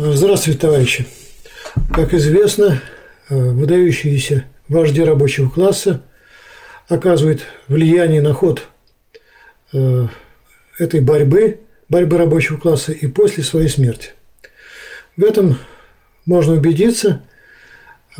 [0.00, 1.08] Здравствуйте, товарищи.
[1.92, 2.80] Как известно,
[3.28, 6.02] выдающиеся вожди рабочего класса
[6.86, 8.68] оказывают влияние на ход
[9.72, 10.06] э,
[10.78, 14.10] этой борьбы, борьбы рабочего класса и после своей смерти.
[15.16, 15.58] В этом
[16.26, 17.24] можно убедиться,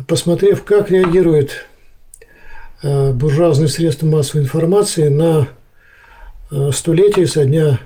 [0.05, 1.65] посмотрев, как реагируют
[2.83, 5.47] э, буржуазные средства массовой информации на
[6.51, 7.79] э, столетие со дня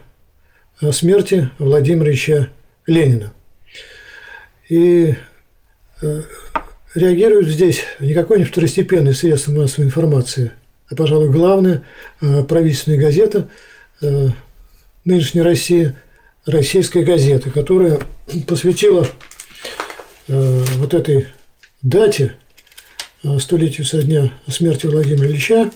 [0.92, 2.50] смерти Владимира Ильича
[2.88, 3.34] Ленина–
[4.74, 5.16] и
[6.02, 6.22] э,
[6.96, 9.14] реагируют здесь не какое-нибудь второстепенное
[9.48, 10.52] массовой информации,
[10.90, 11.84] а, пожалуй, главная
[12.22, 13.50] э, правительственная газета
[14.02, 14.30] э,
[15.06, 15.94] нынешней России,
[16.48, 18.00] российская газета, которая
[18.48, 19.08] посвятила
[20.28, 21.28] вот этой
[21.82, 22.38] дате,
[23.40, 25.70] столетию со дня смерти Владимира Ильича,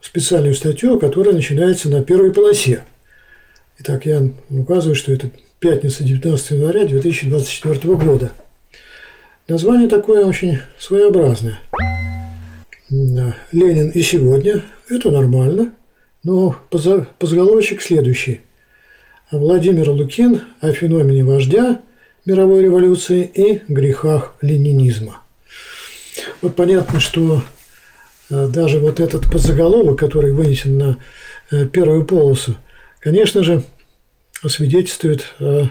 [0.00, 2.84] специальную статью, которая начинается на первой полосе.
[3.80, 5.32] Итак, я указываю, что это
[5.64, 8.32] пятница, 19 января 2024 года.
[9.48, 11.58] Название такое очень своеобразное.
[12.90, 15.72] Ленин и сегодня– это нормально,
[16.22, 18.42] но позаголовочек следующий.
[19.30, 21.80] Владимир Лукин о феномене вождя
[22.26, 25.22] мировой революции и грехах ленинизма.
[26.42, 27.42] Вот понятно, что
[28.28, 30.98] э, даже вот этот подзаголовок, который вынесен на
[31.50, 32.54] э, первую полосу,
[33.00, 33.62] конечно же,
[34.48, 35.64] свидетельствует э,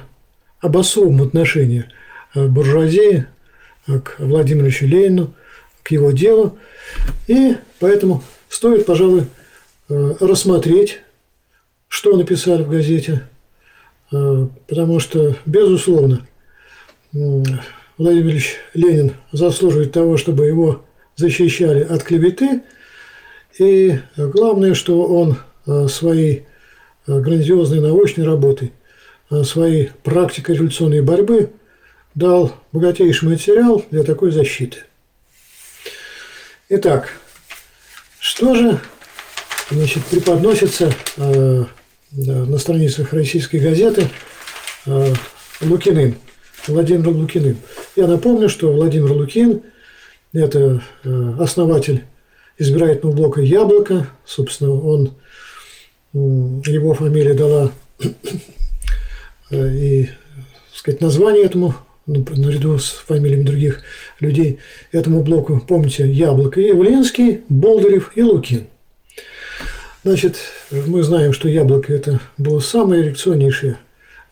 [0.59, 1.85] об особом отношении
[2.33, 3.25] э, буржуазии
[3.87, 5.33] э, к Владимиру Ленину,
[5.83, 6.57] к его делу.
[7.27, 9.25] И поэтому стоит, пожалуй,
[9.89, 11.01] рассмотреть,
[11.87, 13.27] что написали в газете,
[14.09, 16.25] потому что, безусловно,
[17.11, 20.85] Владимир Ильич Ленин заслуживает того, чтобы его
[21.15, 22.61] защищали от клеветы.
[23.59, 25.37] И главное, что он
[25.89, 26.45] своей
[27.07, 28.73] грандиозной научной работой,
[29.29, 31.51] э, своей практикой революционной борьбы
[32.15, 34.79] дал богатейший материал для такой защиты.
[36.69, 37.13] Итак,
[38.19, 38.79] что же
[39.69, 41.65] значит, преподносится э,
[42.11, 44.07] на страницах российской газеты
[44.85, 45.13] э,
[45.61, 46.15] Лукиным,
[46.67, 47.57] Владимиром Лукиным.
[47.95, 49.61] Я напомню, что Владимир Лукин–
[50.33, 52.03] это э, основатель
[52.57, 54.07] избирательного блока «Яблоко».
[54.25, 55.13] Собственно, он
[56.13, 57.71] его фамилия дала
[59.49, 60.09] э, и
[60.73, 61.75] сказать, название этому,
[62.05, 63.81] ну, наряду с фамилиями других
[64.19, 64.59] людей,
[64.91, 66.71] этому блоку, помните, Яблоко, и
[67.49, 68.67] Болдырев и Лукин.
[70.03, 70.35] Значит,
[70.69, 73.77] мы знаем, что Яблоко– это было самое реакционнейшее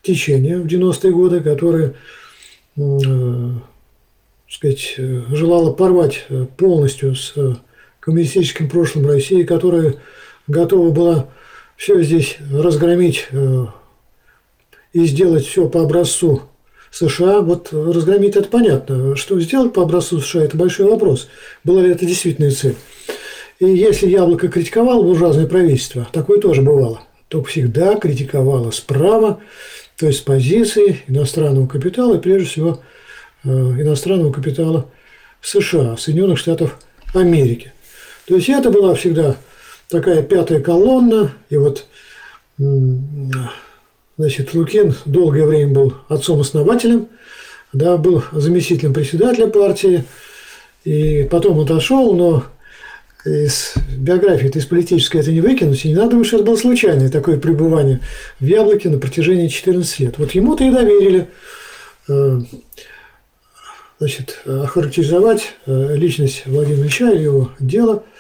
[0.02, 1.94] течение в 90-е годы, которое
[2.76, 3.50] э,
[4.50, 6.28] сказать, желало порвать
[6.58, 7.34] полностью с
[8.02, 9.96] коммунистическим прошлым России, которая
[10.48, 11.30] готова была
[11.82, 13.66] все здесь разгромить э,
[14.94, 16.44] и сделать все по образцу
[16.92, 19.16] США, вот разгромить это понятно.
[19.16, 21.28] Что сделать по образцу США– это большой вопрос.
[21.64, 22.76] Была ли это действительно цель?
[23.58, 29.40] И если Яблоко критиковало буржуазное правительство, такое тоже бывало, то всегда критиковало справа,
[29.98, 32.82] то есть с позиции иностранного капитала, и прежде всего
[33.44, 34.88] э, иностранного капитала
[35.42, 36.78] США, Соединенных Штатах
[37.16, 37.74] Америки.
[38.28, 39.36] То есть это была всегда
[39.92, 41.86] такая пятая колонна, и вот
[44.18, 47.10] значит, Лукин долгое время был отцом-основателем,
[47.74, 50.06] да, был заместителем председателя партии,
[50.84, 52.46] и потом отошел, но
[53.26, 57.38] из биографии, из политической это не выкинуть, и не надо, что это было случайное такое
[57.38, 58.00] пребывание
[58.40, 60.18] в Яблоке на протяжении 14 лет.
[60.18, 61.28] Вот ему-то и доверили
[62.08, 62.42] э,
[64.00, 68.04] значит, охарактеризовать э, личность Владимира Ильича и его дело–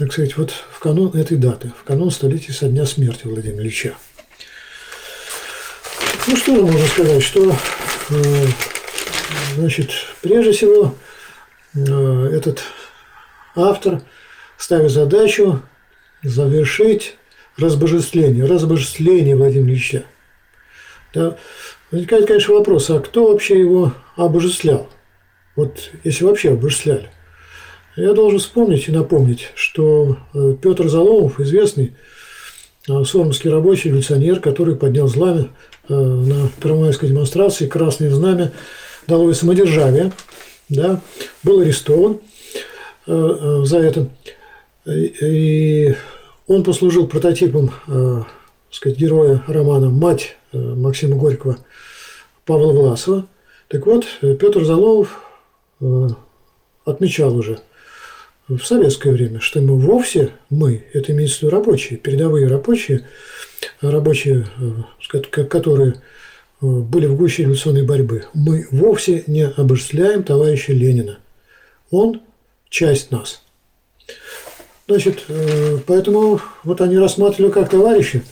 [0.00, 3.96] так сказать, вот в канун этой даты, в канун столетия со дня смерти Владимира Ильича.
[6.26, 7.54] Ну, что можно сказать, что,
[8.08, 8.46] э,
[9.56, 9.90] значит,
[10.22, 10.94] прежде всего,
[11.74, 11.80] э,
[12.32, 12.62] этот
[13.54, 14.00] автор
[14.56, 15.60] ставит задачу
[16.22, 17.18] завершить
[17.58, 20.04] разбожествление, разбожествление Владимира Ильича.
[21.12, 21.36] Да.
[21.90, 24.88] Возникает, конечно, вопрос, а кто вообще его обожествлял?
[25.56, 27.10] Вот если вообще обожествляли.
[27.96, 31.94] Я должен вспомнить и напомнить, что э, Петр Заломов, известный
[32.88, 35.48] э, сормовский рабочий революционер, который поднял знамя
[35.88, 38.52] э, на первомайской демонстрации «Красное знамя
[39.08, 40.12] долой самодержавие»,
[40.68, 41.00] да,
[41.42, 42.20] был арестован
[43.06, 44.08] за это.
[44.86, 45.96] И
[46.46, 47.72] он послужил прототипом
[48.70, 51.58] сказать, героя романа «Мать» Максима Горького
[52.44, 53.26] Павла Власова.
[53.66, 55.24] Так вот, Петр Заломов
[56.84, 57.58] отмечал уже–
[58.56, 63.06] в советское время, что мы вовсе, мы, это имеется в виду рабочие, передовые рабочие,
[63.80, 65.94] рабочие, э, которые
[66.60, 68.24] были в гуще революционной борьбы.
[68.34, 71.18] Мы вовсе не обожествляем товарища Ленина.
[71.90, 72.20] Он
[72.68, 73.42] часть нас.
[74.86, 78.22] Значит, э, поэтому вот они рассматривали как товарища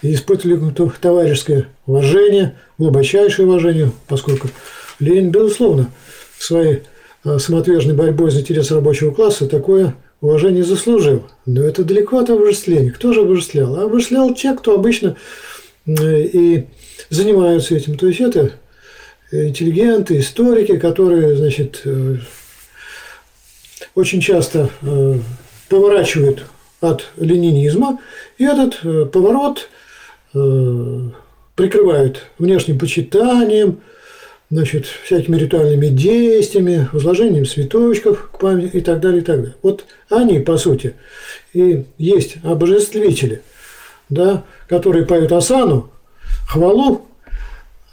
[0.00, 4.48] и испытывали товарищеское уважение, глубочайшее уважение, поскольку
[4.98, 5.90] Ленин, безусловно,
[6.38, 6.82] своей э,
[7.38, 11.24] самоотверженной борьбой за интерес рабочего класса такое уважение заслужил.
[11.46, 12.90] Но это далеко от обожествления.
[12.90, 13.76] Кто же обожествлял?
[13.76, 15.16] А обожествлял те, кто обычно
[15.86, 16.66] э, и
[17.10, 17.98] занимаются этим.
[17.98, 18.52] То есть это
[19.30, 21.84] интеллигенты, историки, которые, значит,
[23.94, 24.70] очень часто
[25.68, 26.44] поворачивает
[26.80, 28.00] от ленинизма,
[28.36, 29.68] и этот э, поворот
[30.34, 31.00] э,
[31.54, 33.80] прикрывают внешним почитанием,
[34.50, 39.54] значит, всякими ритуальными действиями, возложением цветочков к памяти и так далее, и так далее.
[39.62, 40.94] Вот они, по сути,
[41.52, 43.42] и есть обожествители,
[44.08, 45.90] да, которые поют осану,
[46.48, 47.06] хвалу,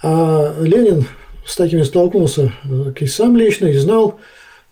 [0.01, 1.05] а Ленин
[1.45, 4.19] с такими столкнулся э, и сам лично и знал,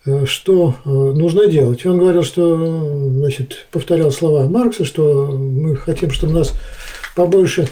[0.06, 1.84] Э, что э, нужно делать.
[1.86, 6.52] Он говорил, что, значит, повторял слова Маркса, что мы хотим, чтобы нас
[7.16, 7.68] побольше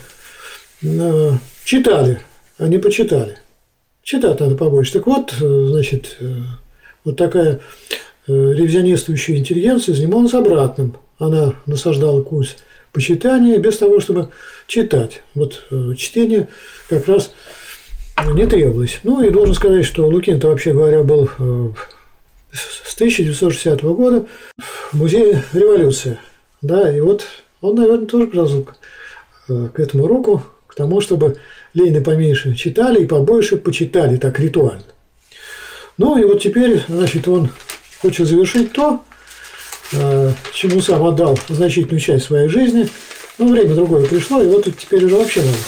[1.64, 2.20] читали,
[2.58, 3.38] а не почитали.
[4.02, 4.94] Читать надо побольше.
[4.94, 6.18] Так вот, значит,
[7.04, 7.60] вот такая
[8.26, 10.96] ревизионистующая интеллигенция занималась обратным.
[11.18, 12.56] Она насаждала курс
[12.92, 14.30] почитания без того, чтобы
[14.66, 15.22] читать.
[15.34, 15.66] Вот
[15.96, 16.48] чтение
[16.88, 17.32] как раз
[18.34, 19.00] не требовалось.
[19.04, 21.30] Ну и должен сказать, что Лукин-то, вообще говоря, был
[22.52, 24.26] с 1960 года
[24.58, 26.18] в музее революции.
[26.60, 27.26] Да, и вот
[27.60, 28.28] он, наверное, тоже
[29.48, 31.38] э, к этому руку, к тому, чтобы
[31.74, 34.84] Ленина поменьше читали и побольше почитали так ритуально.
[35.98, 37.50] Ну и вот теперь, значит, он
[38.00, 39.02] хочет завершить то,
[39.92, 42.88] э, чему сам отдал значительную часть своей жизни.
[43.38, 45.58] Ну, время другое пришло, и вот теперь уже вообще надо.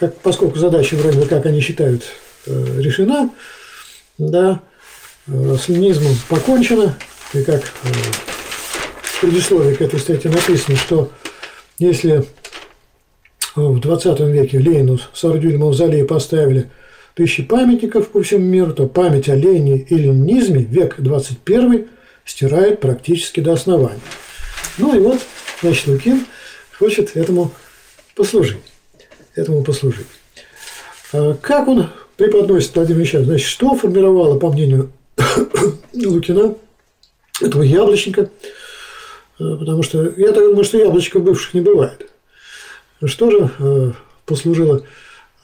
[0.00, 2.04] Как, поскольку задача вроде бы, как они считают,
[2.46, 3.30] э, решена,
[4.16, 4.60] да,
[5.30, 6.96] Э, с ленизмом покончено,
[7.34, 7.62] и как
[9.02, 11.10] в предисловии к этой статье написано, что
[11.78, 12.24] если
[13.58, 16.70] в 20 веке Ленину с Ардюль мавзолей поставили
[17.14, 21.88] тысячи памятников по всему миру, то память о Ленине и ленинизме век 21
[22.24, 24.00] стирает практически до основания.
[24.78, 25.18] Ну и вот,
[25.60, 26.26] значит, Лукин
[26.78, 27.50] хочет этому
[28.14, 28.58] послужить.
[29.34, 30.06] Этому послужить.
[31.12, 33.12] А как он преподносит Владимир Ильич?
[33.12, 34.92] Значит, что формировало, по мнению
[35.92, 36.54] Лукина,
[37.40, 42.08] этого яблочника, э, потому что я так думаю, что яблочков бывших не бывает.
[43.04, 43.92] Что же э,
[44.26, 44.82] послужило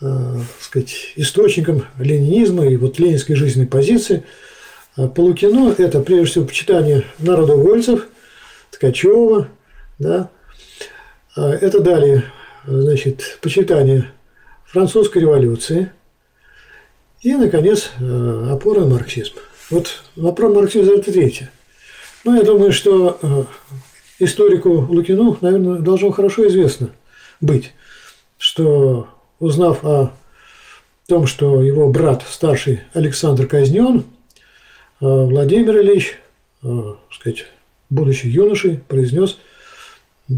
[0.00, 4.24] э, сказать, источником ленинизма и вот ленинской жизненной позиции.
[4.96, 8.06] По Лукину это прежде всего почитание народовольцев,
[8.70, 9.48] Ткачева,
[9.98, 10.30] да.
[11.36, 12.24] это далее,
[12.64, 14.12] значит, почитание
[14.64, 15.90] французской революции
[17.22, 19.34] и, наконец, опора на марксизм.
[19.70, 21.50] Вот вопрос марксизма– это третье.
[22.22, 23.44] Ну, я думаю, что э,
[24.20, 26.90] историку Лукину, наверное, должно хорошо известно
[27.40, 27.72] быть,
[28.38, 29.08] что
[29.38, 30.12] узнав о
[31.06, 34.02] том, что его брат старший Александр казнен, э,
[35.00, 36.18] Владимир Ильич,
[36.62, 37.46] э, сказать,
[37.90, 39.38] будучи юношей, произнес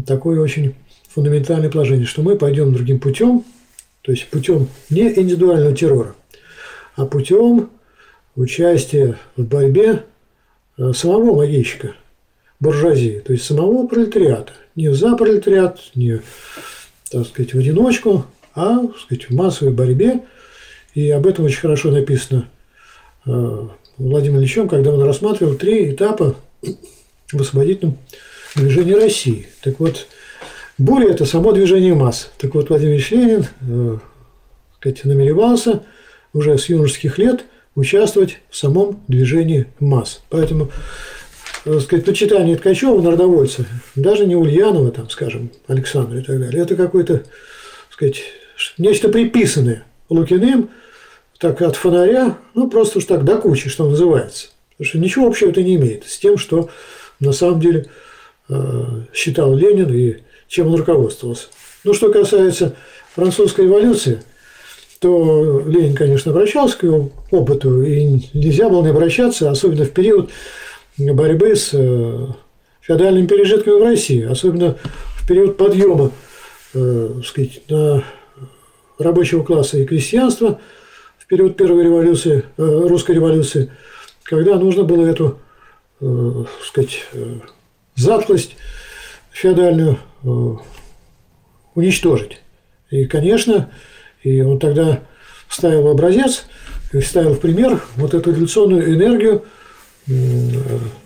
[0.05, 0.75] такое очень
[1.09, 3.45] фундаментальное положение, что мы пойдем другим путем,
[4.01, 6.15] то есть путем не индивидуального террора,
[6.95, 7.69] а путем
[8.35, 10.03] участие в борьбе
[10.77, 11.95] э, самого могильщика,
[12.59, 14.53] буржуазии, то есть самого пролетариата.
[14.75, 16.21] Не за пролетариат, не,
[17.09, 20.21] так сказать, в одиночку, а, так сказать, в массовой борьбе.
[20.93, 22.49] И об этом очень хорошо написано
[23.25, 26.35] э, Владимиром Ильичем, когда он рассматривал три этапа
[27.31, 27.97] в освободительном
[28.55, 29.47] движении России.
[29.61, 30.07] Так вот,
[30.77, 32.31] буря– это само движение масс.
[32.37, 33.97] Так вот, Владимир Ильич Ленин э,
[34.79, 35.83] сказать, намеревался
[36.33, 37.45] уже с юношеских лет–
[37.77, 40.21] участвовать в самом движении масс.
[40.29, 40.71] Поэтому
[41.73, 46.75] так сказать, почитание Ткачева, народовольца, даже не Ульянова, там, скажем, Александра и так далее, это
[46.75, 47.23] какое-то,
[47.89, 48.23] сказать,
[48.77, 50.69] нечто приписанное Лукиным,
[51.39, 54.49] так от фонаря, ну, просто уж так до кучи, что называется.
[54.77, 56.69] Потому что ничего общего это не имеет с тем, что
[57.19, 57.87] на самом деле
[58.49, 58.83] э,
[59.13, 61.47] считал Ленин и чем он руководствовался.
[61.83, 62.75] Ну, что касается
[63.13, 64.21] французской революции–
[64.99, 70.29] то Ленин, конечно, обращался к его опыту, и нельзя было не обращаться, особенно в период
[70.97, 72.27] борьбы с э,
[72.81, 74.77] феодальными пережитками в России, особенно
[75.15, 76.11] в период подъема
[76.73, 78.03] э, сказать, на
[78.97, 80.59] рабочего класса и крестьянства,
[81.19, 83.71] в период Первой революции, э, русской революции,
[84.23, 85.39] когда нужно было эту
[86.61, 87.07] сказать,
[87.95, 88.55] затклость
[89.31, 89.97] феодальную
[91.73, 92.39] уничтожить.
[92.91, 93.71] И, конечно,
[94.23, 95.01] И он тогда
[95.49, 96.45] ставил образец,
[97.01, 99.56] ставил в пример вот эту революционную энергию, э,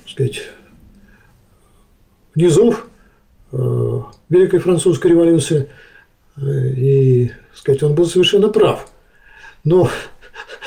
[0.07, 0.43] сказать,
[2.35, 2.87] низов
[3.51, 5.69] э, Великой Французской революции.
[6.41, 8.87] И, сказать, он был совершенно прав.
[9.63, 9.89] Но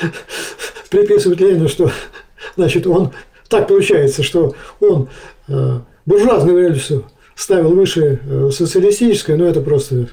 [0.89, 1.91] приписывать Ленину, что,
[2.55, 3.11] значит, он
[3.49, 5.09] так получается, что он
[5.47, 10.07] э, буржуазную революцию ставил выше э, социалистической, но это просто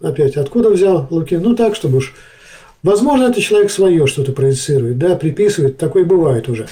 [0.00, 1.42] опять откуда взял Лукин?
[1.42, 2.14] Ну так, чтобы уж
[2.82, 6.68] Возможно, это человек свое что-то проецирует, да, приписывает, такое бывает уже.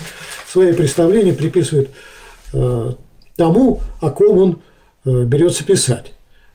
[0.49, 1.91] Свои представления приписывает
[2.53, 2.93] э,
[3.37, 4.59] тому, о ком он
[5.05, 6.13] э, берется писать.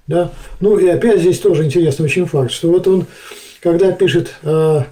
[0.07, 0.31] Да?
[0.59, 3.05] Ну и опять здесь тоже интересный очень факт, что вот он,
[3.61, 4.85] когда пишет о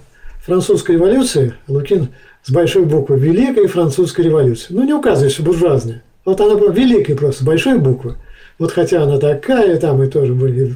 [0.46, 2.10] французской революции, Лукин
[2.44, 4.76] с большой буквы «Великая французская революция».
[4.76, 6.04] Ну, не указывает, что буржуазная.
[6.26, 8.16] Вот она была великая просто, большой буквы.
[8.58, 10.76] Вот хотя она такая, там и тоже были,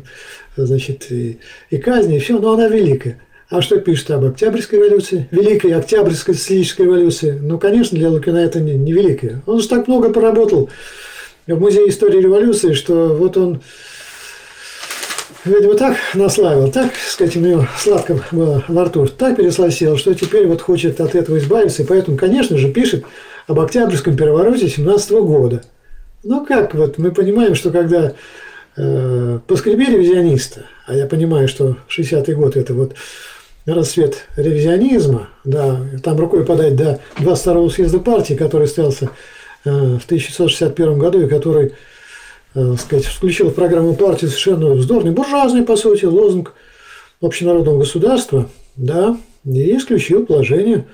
[0.55, 3.19] значит, и, и казни, и все, но она великая.
[3.53, 5.27] А что пишет об Октябрьской революции?
[5.29, 7.37] Великой Октябрьской социалистической революции.
[7.39, 9.43] Ну, конечно, для Лукина это не, не великая.
[9.45, 10.71] Он же так много поработал
[11.45, 13.61] в Музее истории революции, что вот он,
[15.45, 20.47] видимо, так наславил, так, сказать, у него сладко было во рту, так пересласил, что теперь
[20.47, 23.05] вот хочет от этого избавиться, и поэтому, конечно же, пишет
[23.45, 25.61] об Октябрьском перевороте 17 года.
[26.23, 28.13] Ну как, вот мы понимаем, что когда
[28.77, 32.95] э, поскребели визиониста, а я понимаю, что 60-й год это вот
[33.65, 39.09] расцвет ревизионизма, да, там рукой подать до 22-го съезда партии, который состоялся
[39.63, 41.73] э, в 1661 году и который,
[42.55, 46.53] э, сказать, включил в программу партии совершенно вздорный, буржуазный, по сути, лозунг
[47.21, 50.85] общенародного государства, да, и исключил положение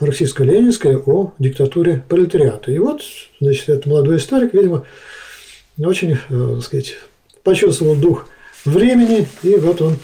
[0.00, 2.72] марксистско-ленинское о диктатуре пролетариата.
[2.72, 3.02] И вот,
[3.40, 4.84] значит, этот молодой историк, видимо,
[5.78, 6.96] очень, э, сказать,
[7.44, 8.28] почувствовал дух
[8.64, 9.96] времени, и вот он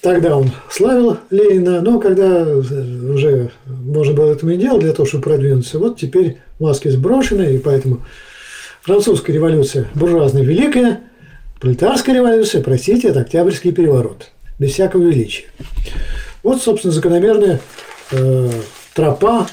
[0.00, 5.24] Тогда он славил Ленина, но когда уже можно было этого не делать для того, чтобы
[5.24, 8.02] продвинуться, вот теперь маски сброшены, и поэтому
[8.82, 11.00] французская революция буржуазная великая,
[11.60, 15.44] пролетарская революция, простите, это Октябрьский переворот, без всякого величия.
[16.42, 17.60] Вот, собственно, закономерная
[18.12, 18.50] э,
[18.94, 19.46] тропа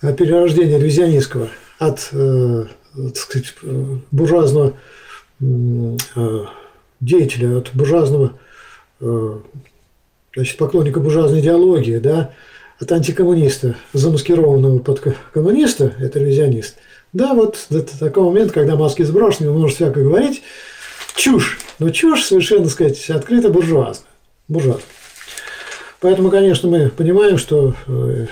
[0.00, 3.54] перерождения ревизионистского от э, так сказать,
[4.10, 4.74] буржуазного
[5.40, 5.96] э,
[7.00, 8.38] деятеля, от буржуазного
[9.00, 12.32] значит, поклонника буржуазной идеологии, да,
[12.80, 15.00] от антикоммуниста, замаскированного под
[15.32, 16.76] коммуниста, это ревизионист,
[17.12, 20.42] да, вот до такого момента, когда маски сброшены, он может всякое говорить,
[21.16, 24.08] чушь, но чушь совершенно, сказать, открыто буржуазная,
[24.48, 24.84] буржуазная.
[26.00, 28.26] Поэтому, конечно, мы понимаем, что э,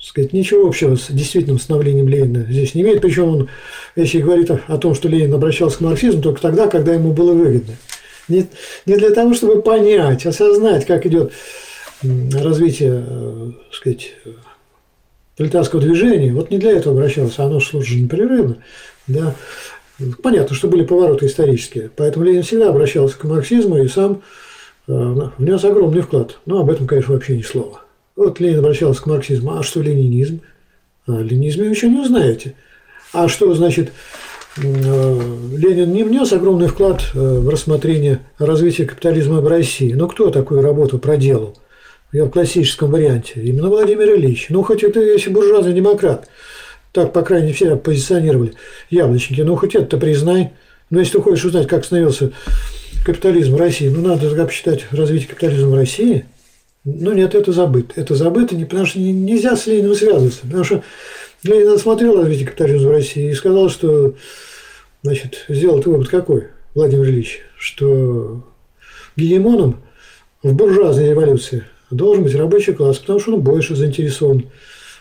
[0.00, 3.02] сказать, ничего общего с действительным становлением Ленина здесь не имеет.
[3.02, 3.48] Причем он,
[3.96, 7.74] если говорит о том, что Ленин обращался к марксизму, только тогда, когда ему было выгодно.
[8.30, 8.46] Не,
[8.86, 11.32] не для того, чтобы понять, осознать, как идет
[12.02, 14.14] развитие, э, так сказать,
[15.36, 16.32] пролетарского движения.
[16.32, 18.58] Вот не для этого обращался, оно шло же непрерывно.
[19.06, 19.34] Да.
[20.22, 21.90] Понятно, что были повороты исторические.
[21.94, 24.22] Поэтому Ленин всегда обращался к марксизму и сам
[24.86, 24.92] э,
[25.38, 26.38] внес огромный вклад.
[26.46, 27.82] Но об этом, конечно, вообще ни слова.
[28.16, 29.58] Вот Ленин обращался к марксизму.
[29.58, 30.40] А что ленинизм?
[31.06, 32.54] А ленинизме вы еще не узнаете.
[33.12, 33.92] А что значит
[34.56, 39.92] Ленин не внес огромный вклад э, в рассмотрение развития капитализма в России.
[39.92, 41.56] Но кто такую работу проделал?
[42.12, 43.40] Я в классическом варианте.
[43.40, 44.46] Именно Владимир Ильич.
[44.48, 46.28] Ну, хоть это если буржуазный демократ.
[46.92, 48.54] Так, по крайней мере, все позиционировали
[48.90, 49.42] яблочники.
[49.42, 50.50] Ну, хоть это признай.
[50.90, 52.32] Но если ты хочешь узнать, как становился
[53.06, 56.24] капитализм в России, ну, надо тогда посчитать развитие капитализма в России.
[56.84, 57.92] Ну, нет, это забыто.
[57.94, 60.40] Это забыто, не, потому что нельзя с Лениным связываться.
[60.42, 60.82] Потому что
[61.42, 64.14] Ленин осмотрел развитие капитализма в России и сказал, что
[65.02, 68.44] значит, сделал вывод какой, Владимир Ильич, что
[69.16, 69.82] гегемоном
[70.42, 74.46] в буржуазной революции должен быть рабочий класс, потому что он больше заинтересован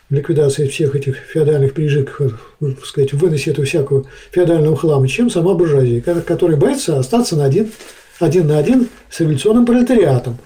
[0.10, 5.30] в ликвидации всех этих феодальных прижитков, так сказать, в выносе этого всякого феодального хлама, чем
[5.30, 7.72] сама буржуазия, которая боится остаться на один,
[8.20, 10.38] один на один с революционным пролетариатом.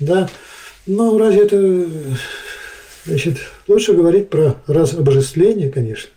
[0.00, 0.28] Да?
[0.86, 1.88] Но разве это
[3.06, 3.36] Значит,
[3.68, 6.10] лучше говорить про разобожествление, конечно.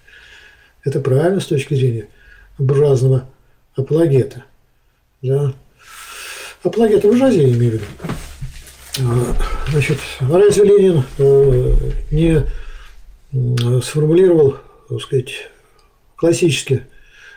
[0.83, 2.07] Это правильно с точки зрения
[2.57, 3.27] буржуазного
[3.75, 4.45] апологета.
[5.21, 5.53] Да.
[6.63, 7.85] Апологета буржуазии, я имею в виду.
[8.99, 9.35] А,
[9.71, 11.73] значит, разве Ленин э,
[12.11, 12.43] не
[13.81, 14.57] сформулировал,
[14.89, 15.49] так сказать,
[16.15, 16.85] классически,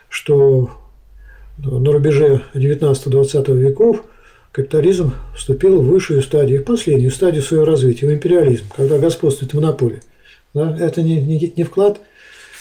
[0.09, 0.71] что
[1.59, 4.05] на рубеже 19-20 веков
[4.52, 10.02] капитализм вступил в высшую стадию, в последнюю стадию своего развития, в империализм, когда господствует монополия.
[10.54, 10.76] Да?
[10.78, 12.00] Это не, не, не вклад,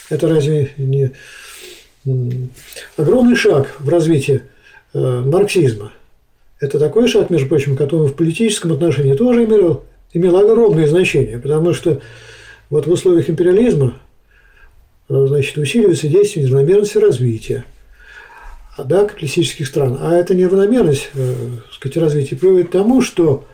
[0.08, 1.12] это разве не
[2.96, 4.42] огромный шаг в развитии
[4.94, 5.92] э, марксизма.
[6.60, 11.72] Это такой шаг, между прочим, который в политическом отношении тоже имел, имел огромное значение, потому
[11.74, 12.00] что
[12.68, 13.98] вот в условиях империализма
[15.08, 17.64] э, значит, усиливается действие неравномерности развития
[18.84, 19.98] да, капиталистических стран.
[20.00, 21.34] А эта неравномерность э,
[21.72, 23.44] сказать, развития приводит к тому, что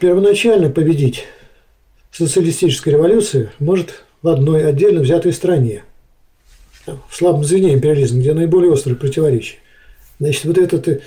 [0.00, 1.24] первоначально победить
[2.10, 5.84] социалистическая революция может в одной отдельно взятой стране.
[6.86, 9.56] В слабом звене империализма, где наиболее острые противоречия.
[10.18, 11.00] Значит, вот этот э,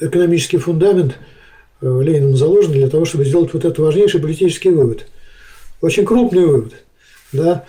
[0.00, 1.16] экономический фундамент
[1.80, 5.06] э, Лениным заложен для того, чтобы сделать вот этот важнейший политический вывод.
[5.80, 6.74] Очень крупный вывод,
[7.32, 7.64] да,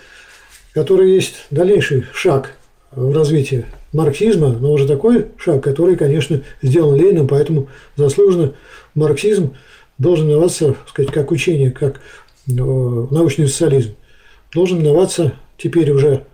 [0.72, 2.57] который есть дальнейший шаг
[2.92, 8.54] в развитии марксизма, но уже такой шаг, который, конечно, сделан Лениным, поэтому заслуженно
[8.94, 9.54] марксизм
[9.98, 13.94] должен именоваться, сказать, как учение, как э, научный социализм,
[14.52, 16.24] должен именоваться теперь уже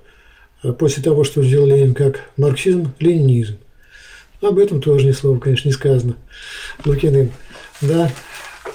[0.63, 3.59] э, после того, что сделал Ленин, как марксизм-ленинизм.
[4.41, 6.17] Об этом тоже ни слова, конечно, не сказано
[6.85, 7.33] Лукиным.
[7.81, 8.11] Да.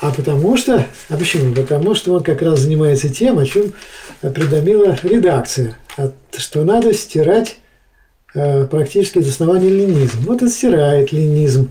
[0.02, 1.54] А потому что, а почему?
[1.54, 3.74] Потому что он как раз занимается тем, о чем
[4.22, 5.78] предомила редакция,
[6.36, 7.69] что надо стирать э,
[8.34, 10.20] практически из основания ленизм.
[10.22, 11.70] Вот и стирает ленизм,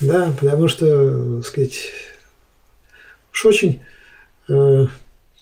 [0.00, 1.90] да, потому что, так сказать,
[3.32, 3.80] уж очень
[4.48, 4.86] э,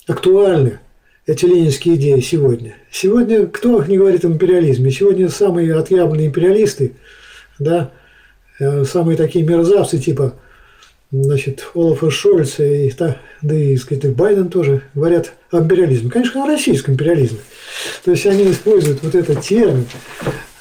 [0.07, 0.81] актуальны
[1.27, 2.75] эти ленинские идеи сегодня.
[2.91, 4.91] Сегодня кто не говорит о империализме?
[4.91, 6.95] Сегодня самые отъявленные империалисты,
[7.59, 7.93] да,
[8.59, 10.35] э, самые такие мерзавцы типа
[11.13, 16.11] значит, Олафа Шольца и, да, да и, сказать, и Байден тоже говорят о империализме.
[16.11, 17.39] Конечно, о российском империализме.
[18.05, 19.87] То есть они используют вот этот термин,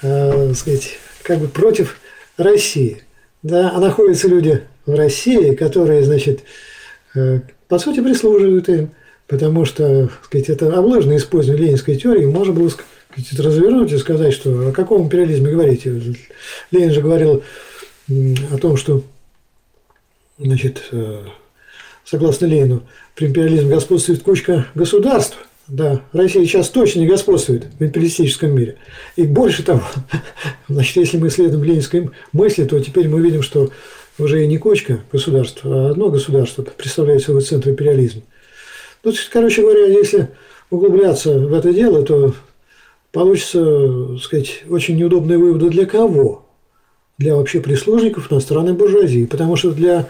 [0.01, 1.97] э, сказать, как бы против
[2.37, 3.03] России.
[3.43, 6.41] Да, а находятся люди в России, которые, значит,
[7.15, 8.91] э, по сути, прислуживают им.
[9.27, 14.69] Потому что, сказать, это обложенное использование ленинской теории можно было сказать, развернуть и сказать, что
[14.69, 16.01] о каком империализме говорите.
[16.71, 17.41] Ленин же говорил
[18.09, 19.03] о том, что
[20.37, 21.23] значит, э,
[22.03, 22.83] согласно Ленину,
[23.15, 25.37] при империализме господствует кучка государств.
[25.67, 28.77] Да, Россия сейчас точно не господствует в империалистическом мире.
[29.15, 29.83] И больше того,
[30.67, 33.71] значит, если мы следуем ленинской мысли, то теперь мы видим, что
[34.17, 38.21] уже и не кучка государств, а одно государство представляет собой центр империализма.
[39.03, 40.29] Ну, короче говоря, если
[40.69, 42.33] углубляться в это дело, то
[43.11, 46.45] получится, так сказать, очень неудобные выводы для кого?
[47.17, 49.25] Для вообще прислужников иностранной буржуазии.
[49.25, 50.07] Потому что для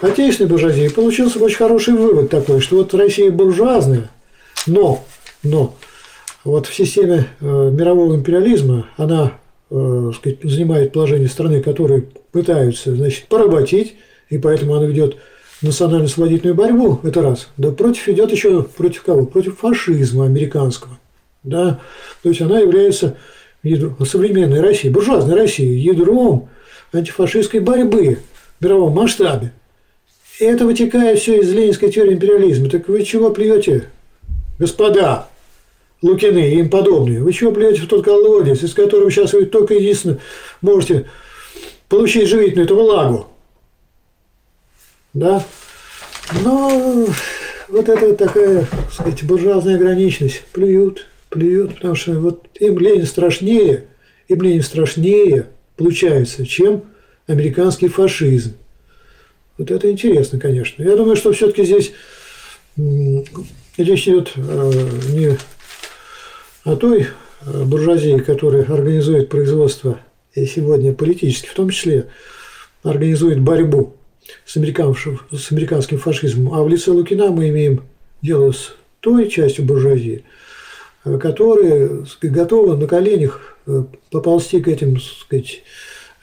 [0.00, 4.10] отечественной буржуазии получился очень хороший вывод такой, что вот Россия буржуазная,
[4.66, 5.04] но,
[5.42, 5.76] но
[6.44, 9.38] вот в системе э, мирового империализма она
[9.70, 13.96] э, сказать, занимает положение страны, которые пытаются значит, поработить,
[14.28, 15.16] и поэтому она ведет
[15.62, 17.48] национально-освободительную борьбу, это раз.
[17.56, 19.26] Да против идет еще против кого?
[19.26, 20.98] Против фашизма американского.
[21.42, 21.80] Да?
[22.22, 23.16] То есть она является
[23.62, 26.48] ядром, современной России, буржуазной России, ядром
[26.92, 28.18] антифашистской борьбы
[28.58, 29.52] в мировом масштабе.
[30.40, 32.70] И это вытекает все из ленинской теории империализма.
[32.70, 33.88] Так вы чего плюете,
[34.58, 35.28] господа
[36.02, 37.22] Лукины и им подобные?
[37.22, 40.18] Вы чего плюете в тот колодец, из которого сейчас вы только единственно
[40.60, 41.06] можете
[41.88, 43.28] получить живительную эту влагу?
[45.14, 45.44] Да?
[46.42, 47.06] Но
[47.68, 50.44] вот это такая, так сказать, буржуазная ограниченность.
[50.52, 53.88] Плюют, плюют, потому что вот им Ленин страшнее,
[54.28, 56.84] им Ленин страшнее получается, чем
[57.26, 58.54] американский фашизм.
[59.56, 60.82] Вот это интересно, конечно.
[60.82, 61.92] Я думаю, что все-таки здесь
[63.82, 65.38] речь идет э, не
[66.64, 67.06] о той
[67.40, 69.98] э, буржуазии, которая организует производство
[70.34, 72.08] и сегодня политически, в том числе
[72.82, 73.96] организует борьбу
[74.44, 77.82] с, с американским фашизмом, а в лице Лукина мы имеем
[78.22, 80.24] дело с той частью буржуазии,
[81.04, 85.62] э, которая готова на коленях э, поползти к этим, сказать,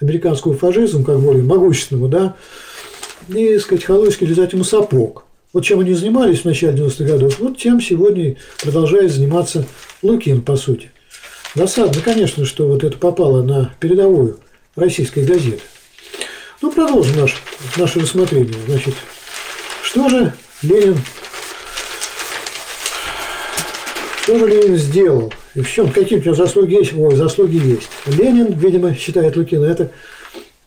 [0.02, 2.36] американскому фашизму, как более могущественному, да,
[3.30, 5.25] и, сказать, халуйски лизать ему сапог.
[5.56, 9.66] Вот чем они занимались в начале 90-х годов, вот тем сегодня продолжает заниматься
[10.02, 10.92] Лукин, по сути.
[11.56, 14.42] Досадно, конечно, что вот это попало на передовую
[14.76, 15.62] российской газеты.
[16.62, 17.42] Ну, продолжим наш,
[17.78, 18.54] наше рассмотрение.
[18.68, 18.96] Значит,
[19.82, 20.98] что же Ленин,
[24.24, 25.32] что же Ленин сделал?
[25.54, 26.92] И в чем, какие у него заслуги есть?
[26.92, 27.88] Ой, заслуги есть.
[28.08, 29.90] Ленин, видимо, считает Лукина, это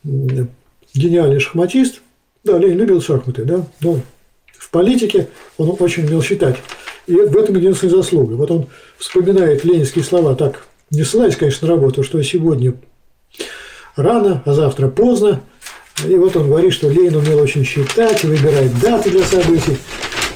[0.03, 2.01] гениальный шахматист.
[2.43, 4.01] Да, Ленин любил шахматы, да, но
[4.69, 6.57] в политике он очень умел считать.
[7.07, 8.35] И в этом единственная заслуга.
[8.35, 8.67] Вот он
[8.99, 12.75] вспоминает ленинские слова так, не ссылаясь, конечно, на работу, что сегодня
[13.97, 15.41] рано, а завтра поздно,
[16.07, 19.79] и вот он говорит, что Ленин умел очень считать, выбирать даты для событий.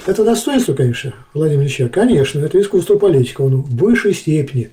[0.06, 1.90] Это достоинство, конечно, Владимира Ильича.
[1.90, 3.42] Конечно, это искусство политика.
[3.42, 4.70] Он в высшей степени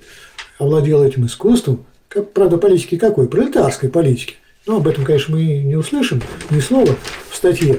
[0.58, 1.86] овладел этим искусством.
[2.08, 3.28] Как, правда, политики какой?
[3.28, 4.36] Пролетарской политики.
[4.66, 6.96] Ну, об этом, конечно, мы не услышим ни слова
[7.30, 7.78] в статье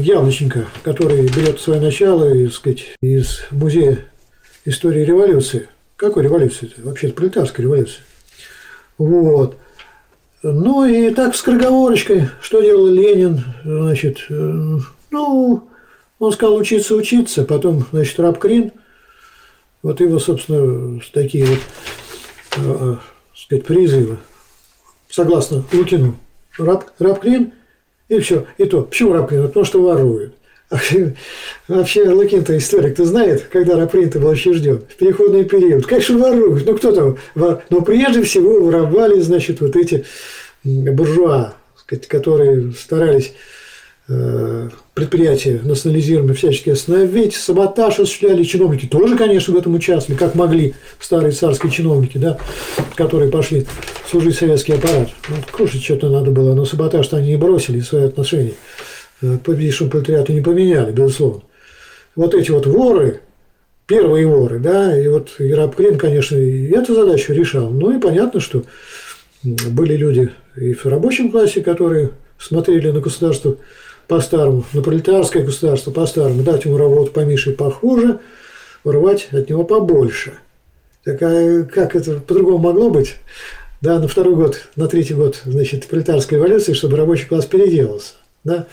[0.00, 4.06] Яблоченко, который берет свое начало, так сказать, из музея
[4.64, 5.68] истории революции.
[5.96, 6.70] Какой революции?
[6.78, 8.02] Вообще-то пролетарская революция.
[8.98, 9.56] Вот.
[10.42, 14.78] Ну и так с скороговорочкой, что делал Ленин, значит, э,
[15.10, 15.68] ну,
[16.18, 18.72] он сказал учиться, учиться, потом, значит, Рабкрин,
[19.82, 21.58] вот его, собственно, такие вот,
[22.56, 22.96] э,
[23.34, 24.18] сказать, призывы,
[25.08, 26.16] согласно Лукину,
[26.56, 27.52] Раб, Рабкрин,
[28.08, 28.82] и все, и то.
[28.82, 29.48] Почему Рабкрин?
[29.48, 30.34] Потому что воруют.
[31.68, 35.86] Вообще, Лукин-то историк-то знает, когда Раприн-то был учрежден, в переходный период.
[35.86, 36.66] Конечно, воруют.
[36.66, 37.18] Ну, кто там?
[37.34, 40.04] Но прежде всего воровали, значит, вот эти
[40.64, 41.54] буржуа,
[42.08, 43.32] которые старались
[44.08, 44.68] э,
[44.98, 51.30] предприятия национализированные всячески остановить, саботаж осуществляли, чиновники тоже, конечно, в этом участвовали, как могли старые
[51.30, 52.36] царские чиновники, да,
[52.96, 53.64] которые пошли
[54.10, 55.10] служить советский аппарат.
[55.28, 58.54] Ну, кушать что-то надо было, но саботаж-то они не бросили свои отношения.
[59.22, 61.42] Э, победившему пролетариату не поменяли, безусловно.
[62.16, 63.20] Вот эти вот воры,
[63.86, 67.70] первые воры, да, и вот Ерапклин, конечно, и эту задачу решал.
[67.70, 68.64] Ну и понятно, что
[69.44, 73.58] были люди и в рабочем классе, которые смотрели на государство
[74.08, 78.20] по-старому, на пролетарское государство по-старому, дать ему работу поменьше и похуже,
[78.82, 80.34] урвать от него побольше.
[81.04, 83.16] Так а как это по-другому могло быть?
[83.80, 88.14] Да, на второй год, на третий год, значит, пролетарской эволюции, чтобы рабочий класс переделался.
[88.42, 88.66] Да?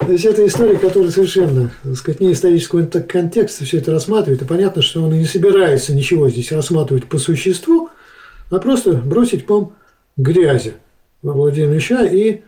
[0.00, 4.42] То есть это история, которая совершенно, так сказать, не исторического контекста все это рассматривает.
[4.42, 7.90] И понятно, что он и не собирается ничего здесь рассматривать по существу,
[8.50, 9.74] а просто бросить пом
[10.16, 10.74] грязи
[11.22, 12.42] во Владимира Ильича и,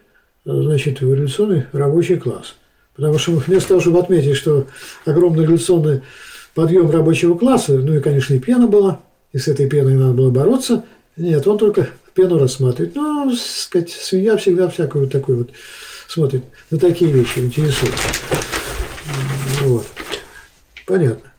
[0.46, 2.54] значит, в революционный рабочий класс.
[2.94, 4.66] Потому что вместо того, чтобы отметить, что
[5.04, 6.02] огромный революционный
[6.54, 9.00] подъем рабочего класса, ну и, конечно, и пена была,
[9.32, 10.84] и с этой пеной надо было бороться,
[11.16, 12.94] нет, он только пену рассматривает.
[12.94, 15.50] Ну, сказать, свинья всегда всякую вот такую вот
[16.08, 18.08] смотрит на такие вещи, интересуется.
[19.62, 19.86] Вот.
[20.86, 21.32] Понятно.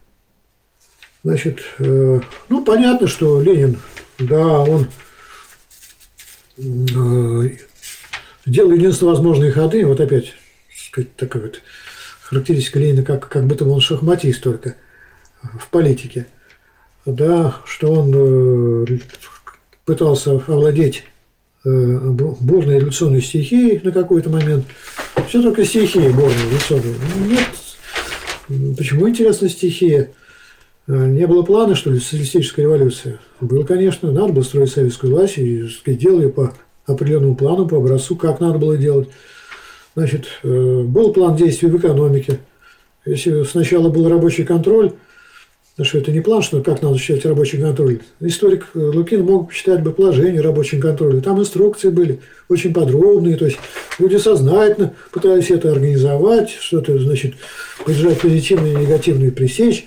[1.24, 3.80] Значит, э, ну, понятно, что Ленин,
[4.20, 4.88] да, он
[6.58, 7.58] э,
[8.48, 9.86] делал единственно возможные ходы.
[9.86, 10.34] Вот опять,
[10.76, 11.62] сказать, такая вот
[12.24, 14.76] характеристика Ленина, как, как будто бы он шахматист только
[15.42, 16.28] в политике.
[17.06, 18.98] Да, что он э,
[19.86, 21.06] пытался овладеть
[21.68, 24.66] Э, бурной революционной стихии на какой-то момент.
[25.28, 26.96] Все только стихии бурной революционной.
[27.28, 28.78] Нет.
[28.78, 30.12] Почему, интересно, стихия?
[30.88, 33.20] Э, не было плана, что ли, социалистической революции?
[33.42, 36.54] Было, конечно, надо было строить советскую власть и сказать, делали по
[36.88, 39.10] определенному плану, по образцу, как надо было делать.
[39.96, 42.40] Значит, э, был план действий в экономике.
[43.06, 44.94] Если сначала был рабочий контроль,
[45.78, 48.00] Потому что это не план, что как надо осуществлять рабочий контроль.
[48.20, 51.22] Историк Лукин мог почитать бы положение рабочего контроля.
[51.22, 52.20] Там инструкции были
[52.50, 53.38] очень подробные.
[53.38, 53.60] То есть
[54.00, 57.36] люди сознательно пытались это организовать, что-то, значит,
[57.86, 59.86] поддержать позитивные и негативные пресечь.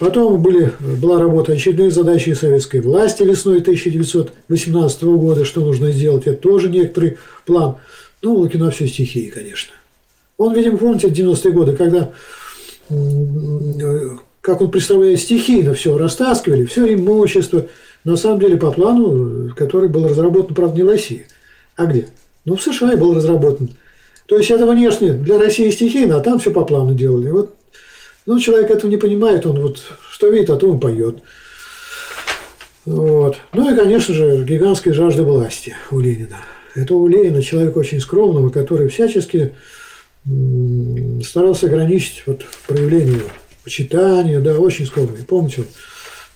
[0.00, 6.26] Потом были, была работа очередные задачи советской власти весной 1918 года, что нужно сделать.
[6.26, 7.76] Это тоже некоторый план.
[8.22, 9.72] Ну, у Лукина все стихии, конечно.
[10.36, 12.10] Он, видимо, помните, 90-е годы, когда
[14.40, 17.66] как он представляет, стихийно все растаскивали, все имущество.
[18.04, 21.26] На самом деле по плану, который был разработан, правда, не в России.
[21.76, 22.08] А где?
[22.44, 23.70] Ну, в США был разработан.
[24.26, 27.30] То есть это внешне для России стихийно, а там все по плану делали.
[27.30, 27.54] Вот,
[28.26, 31.18] ну, человек этого не понимает, он вот что видит, а то он поет.
[32.84, 33.36] Вот.
[33.52, 36.38] Ну и, конечно же, гигантская жажда власти у Ленина.
[36.74, 39.54] Это у Ленина человек очень скромного, который всячески
[41.22, 43.20] старался ограничить вот проявление
[43.62, 45.22] почитание, да, очень скромный.
[45.22, 45.64] Помните,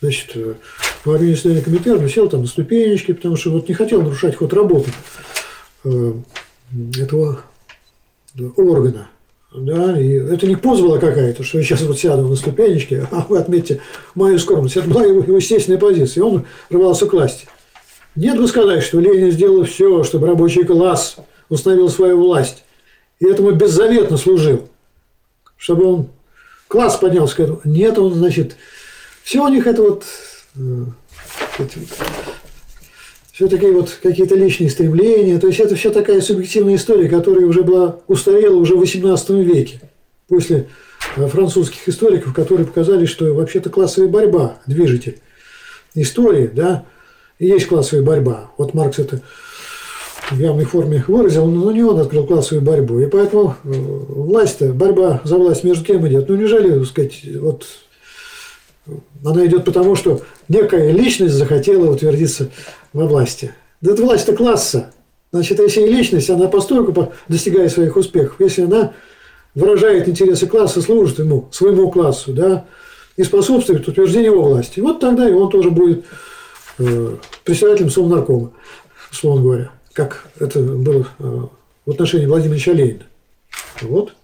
[0.01, 0.55] значит, э,
[1.05, 4.53] во время заседания комитета сел там на ступенечки, потому что вот не хотел нарушать ход
[4.53, 4.91] работы
[5.85, 6.13] э,
[6.99, 7.41] этого
[8.57, 9.09] органа.
[9.53, 13.25] Да, и это не поза была какая-то, что я сейчас вот сяду на ступенечки, а
[13.29, 13.81] вы отметьте
[14.15, 14.77] мою скромность.
[14.77, 17.47] Это была его, его естественная позиция, и он рвался к власти.
[18.15, 21.17] Нет бы сказать, что Ленин сделал все, чтобы рабочий класс
[21.49, 22.65] установил свою власть,
[23.21, 24.69] и этому беззаветно служил,
[25.57, 26.09] чтобы он
[26.67, 27.59] класс поднялся.
[27.65, 28.57] Нет, он, значит,
[29.23, 30.05] все у них это вот,
[30.57, 30.85] э,
[31.55, 31.69] все
[33.47, 35.39] такие вот какие-то личные стремления.
[35.39, 39.81] То есть это все такая субъективная история, которая уже была устарела уже в XVIII веке.
[40.27, 40.67] После
[41.17, 45.19] э, французских историков, которые показали, что вообще-то классовая борьба– движитель
[45.95, 46.85] истории, да,
[47.39, 48.51] есть классовая борьба.
[48.59, 49.23] Вот Маркс это
[50.31, 52.99] в явной форме выразил, но не он открыл классовую борьбу.
[52.99, 56.29] И поэтому э, власть борьба за власть между кем идет?
[56.29, 57.65] Ну, неужели, так сказать, вот
[59.25, 62.51] она идет потому, что некая личность захотела утвердиться
[62.93, 63.53] во власти.
[63.81, 64.93] Да это власть-то класса.
[65.31, 68.95] Значит, если личность, она постольку достигает своих успехов, если она
[69.55, 72.67] выражает интересы класса, служит ему, своему классу, да,
[73.17, 74.81] и способствует утверждению его власти.
[74.81, 76.05] Вот тогда и он тоже будет
[76.79, 78.53] э, председателем Совнаркома,
[79.11, 81.41] условно говоря, как это было э,
[81.85, 83.05] в отношении Владимира Ленина.
[83.83, 84.15] Вот.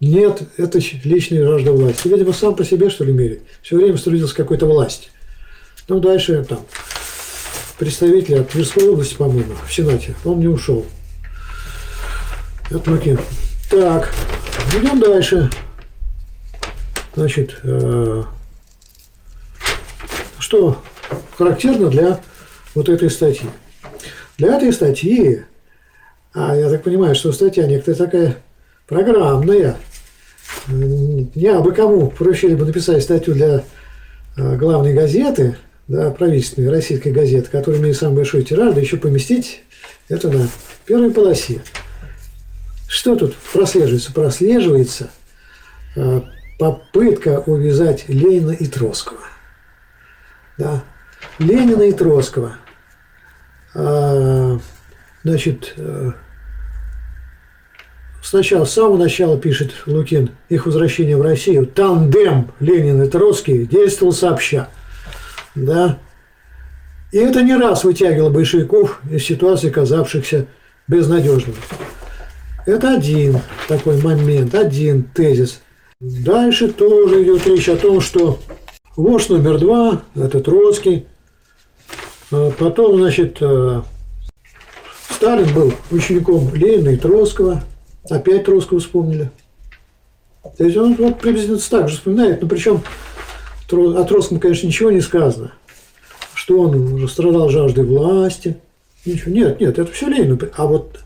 [0.00, 2.08] Нет, это личная жажда власти.
[2.08, 3.42] Видимо, сам по себе, что ли, мерит.
[3.62, 5.08] Все время стремился к какой-то власти.
[5.88, 6.60] Ну, дальше там
[7.78, 10.14] представитель от Тверской области, по-моему, в Сенате.
[10.24, 10.86] Он не ушел.
[12.70, 13.18] Это Лукин.
[13.70, 14.12] Так,
[14.76, 15.50] идем дальше.
[17.14, 18.22] Значит, э,
[20.38, 20.82] что
[21.36, 22.20] характерно для
[22.74, 23.48] вот этой статьи?
[24.38, 25.42] Для этой статьи,
[26.32, 28.36] а я так понимаю, что статья некоторая такая
[28.86, 29.76] программная,
[30.68, 33.64] не абы кому поручили бы написать статью для
[34.36, 35.56] э, главной газеты,
[35.88, 39.62] да, правительственной российской газеты, которая имеет самый большой тираж, да еще поместить
[40.08, 40.48] это на
[40.86, 41.62] первой полосе.
[42.86, 44.12] Что тут прослеживается?
[44.12, 45.10] Прослеживается
[45.96, 46.20] э,
[46.58, 49.20] попытка увязать Ленина и Троцкого.
[50.58, 50.84] Да.
[51.38, 52.56] Ленина и Троцкого.
[53.74, 54.58] А,
[55.24, 56.12] значит, э,
[58.22, 61.66] сначала, с самого начала пишет Лукин их возвращение в Россию.
[61.66, 64.68] Тандем Ленин и Троцкий действовал сообща.
[65.54, 65.98] Да.
[67.12, 70.46] И это не раз вытягивало большевиков из ситуации, казавшихся
[70.88, 71.56] безнадежными.
[72.66, 75.60] Это один такой момент, один тезис.
[76.00, 78.40] Дальше тоже идет речь о том, что
[78.96, 81.06] вождь номер два– это Троцкий.
[82.30, 83.82] А потом, значит, э,
[85.10, 87.62] Сталин был учеником Ленина и Троцкого.
[88.10, 89.30] Опять Троцкого вспомнили.
[90.58, 92.82] То есть он вот приблизительно так же вспоминает, но причем
[93.72, 95.52] о Троцком, конечно, ничего не сказано.
[96.34, 98.58] Что он уже страдал жаждой власти.
[99.04, 99.32] Ничего.
[99.32, 100.38] Нет, нет, это все Ленину.
[100.56, 100.98] А вот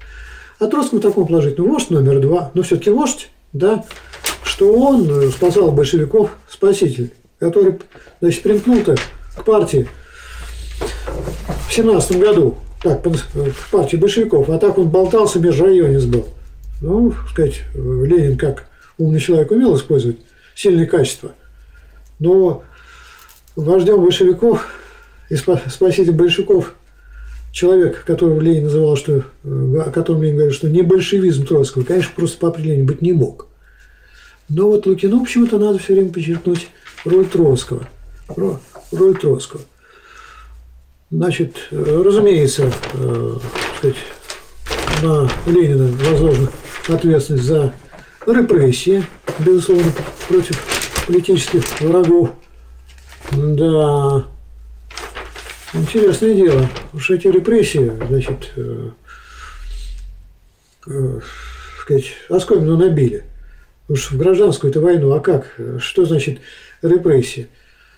[0.58, 2.50] о Троцком в таком положительном вождь номер два.
[2.54, 3.84] Но все-таки вождь, да,
[4.42, 7.78] что он спасал большевиков, спаситель, который,
[8.20, 8.96] значит, примкнул-то
[9.36, 9.88] к партии
[11.68, 16.26] в семнадцатом году, так, к партии большевиков, а так он болтался, межрайонец был.
[16.80, 18.66] Ну, сказать, Ленин как
[18.98, 20.18] умный человек умел использовать
[20.54, 21.32] сильные качества.
[22.18, 22.64] Но
[23.56, 24.68] вождем большевиков
[25.28, 26.74] и спасителем большевиков
[27.52, 32.38] человек, которого Ленин называл, что, о котором Ленин говорит, что не большевизм Троцкого, конечно, просто
[32.38, 33.46] по определению быть не мог.
[34.48, 36.68] Но вот Лукину почему-то надо все время подчеркнуть
[37.04, 37.88] роль Троцкого.
[38.28, 39.62] Роль Троцкого.
[41.10, 43.36] Значит, разумеется, э,
[43.78, 43.96] сказать,
[45.02, 46.50] на Ленина возложена
[46.88, 47.72] ответственность за
[48.26, 49.04] репрессии,
[49.38, 49.90] безусловно,
[50.28, 50.62] против
[51.08, 52.30] политических врагов.
[53.32, 54.26] Да,
[55.72, 56.68] интересное дело.
[56.92, 58.90] Уж эти репрессии, значит, э,
[60.86, 61.20] э,
[61.80, 63.24] сказать, оскомину набили.
[63.88, 65.58] Уж в гражданскую-то войну, а как?
[65.78, 66.40] Что значит
[66.82, 67.48] репрессии?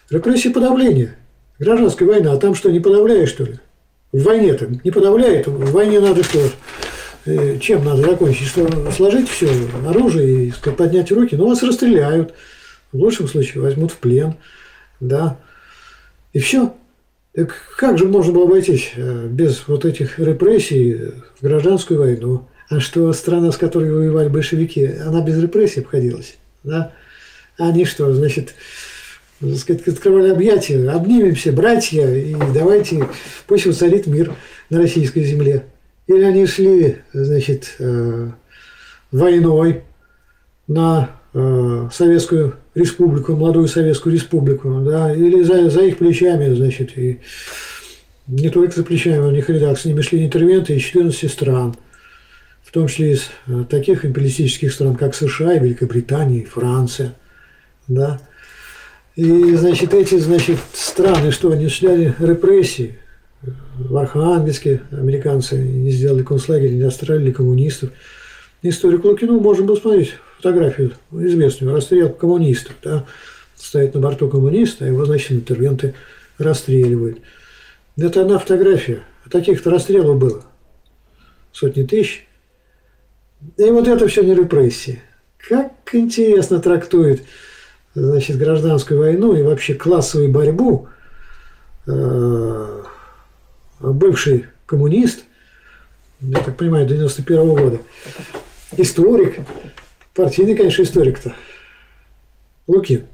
[0.09, 1.17] Репрессии подавления.
[1.59, 3.59] Гражданская война, а там что, не подавляешь, что ли?
[4.13, 5.49] В войне-то не подавляет.
[5.49, 6.49] В войне надо что?
[7.27, 8.47] Э, чем надо закончить?
[8.47, 9.51] Что сложить все,
[9.85, 11.35] оружие и поднять руки?
[11.35, 12.35] Ну, вас расстреляют.
[12.93, 14.35] В лучшем случае возьмут в плен.
[15.01, 15.39] Да.
[16.33, 16.75] И все.
[17.33, 22.49] Так как же можно было обойтись э, без вот этих репрессий в гражданскую войну?
[22.69, 26.37] А что страна, с которой воевали большевики, она без репрессий обходилась.
[26.63, 26.93] Да?
[27.57, 28.55] Они что, значит,
[29.57, 33.09] сказать, открывали объятия, обнимемся, братья, и давайте,
[33.47, 34.35] пусть воцарит мир
[34.69, 35.67] на российской земле.
[36.07, 38.31] Или они шли, значит, э,
[39.11, 39.83] войной
[40.67, 47.21] на э, Советскую Республику, молодую Советскую Республику, да, или за, за их плечами, значит, и
[48.27, 51.77] не только за плечами, у них рядах с ними шли интервенты из 14 стран–
[52.71, 57.17] в том числе из э, таких империалистических стран, как США, Великобритания, Франция.
[57.89, 58.21] Да?
[59.17, 62.97] И, значит, эти, значит, страны, что они сняли репрессии,
[63.77, 67.91] в Архангельске американцы не сделали концлагерь, не отстреляли коммунистов.
[68.63, 72.75] Историк Лукину можно было смотреть фотографию известную, расстрел коммунистов.
[72.83, 73.07] Да?
[73.57, 75.95] Стоит на борту коммуниста, его, значит, интервенты
[76.39, 77.19] расстреливают.
[77.97, 79.03] Это одна фотография.
[79.31, 80.45] Таких-то расстрелов было.
[81.53, 82.27] Сотни тысяч.
[83.57, 85.03] И вот это все не репрессии.
[85.37, 87.23] Как интересно трактует
[87.95, 90.89] значит, гражданскую войну и вообще классовую борьбу
[91.87, 92.83] э,
[93.81, 95.25] бывший коммунист,
[96.21, 97.79] я так понимаю, 91 -го года,
[98.77, 99.41] историк,
[100.21, 101.35] партийный, конечно, историк-то,
[102.67, 103.07] Лукин.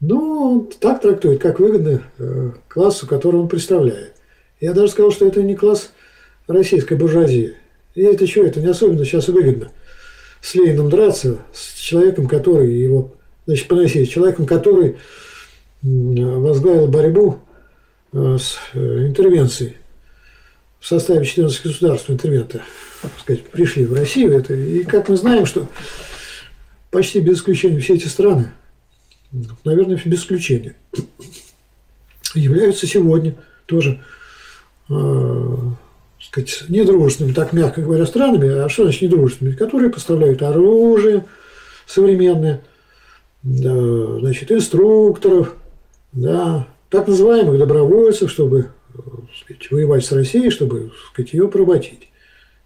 [0.00, 4.14] Ну, так трактует, как выгодно э, классу, который он представляет.
[4.60, 5.92] Я даже сказал, что это не класс
[6.48, 7.54] российской буржуазии.
[7.94, 9.70] И это что, это не особенно сейчас выгодно.
[10.40, 13.14] С Лениным драться, с человеком, который его,
[13.46, 14.96] значит, поносить, человеком, который
[15.82, 17.38] возглавил борьбу
[18.12, 19.76] э, с э, интервенцией
[20.80, 22.60] в составе 14 государств интервента,
[23.02, 24.36] так сказать, пришли в Россию.
[24.36, 25.68] Это, и как мы знаем, что
[26.94, 28.52] почти без исключения все эти страны,
[29.64, 30.76] наверное, без исключения,
[32.36, 33.34] являются сегодня
[33.66, 34.00] тоже
[34.88, 35.56] э,
[36.20, 38.48] сказать, недружественными, так мягко говоря, странами.
[38.60, 39.56] А что значит недружественными?
[39.56, 41.24] Которые поставляют оружие
[41.84, 42.62] современное,
[43.42, 45.56] да, значит, инструкторов,
[46.12, 48.70] да, так называемых добровольцев, чтобы
[49.42, 52.10] сказать, воевать с Россией, чтобы сказать, ее поработить.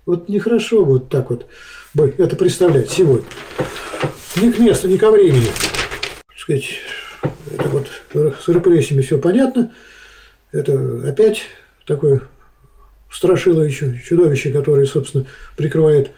[0.04, 1.46] Вот нехорошо вот так вот
[1.96, 3.24] это представлять сегодня.
[4.40, 5.48] Ни к месту, ни ко времени.
[6.36, 6.64] Сказать,
[7.52, 7.88] это вот
[8.40, 9.72] с репрессиями все понятно.
[10.52, 11.42] Это опять
[11.86, 12.22] такое
[13.10, 16.12] страшило еще чудовище, которое, собственно, прикрывает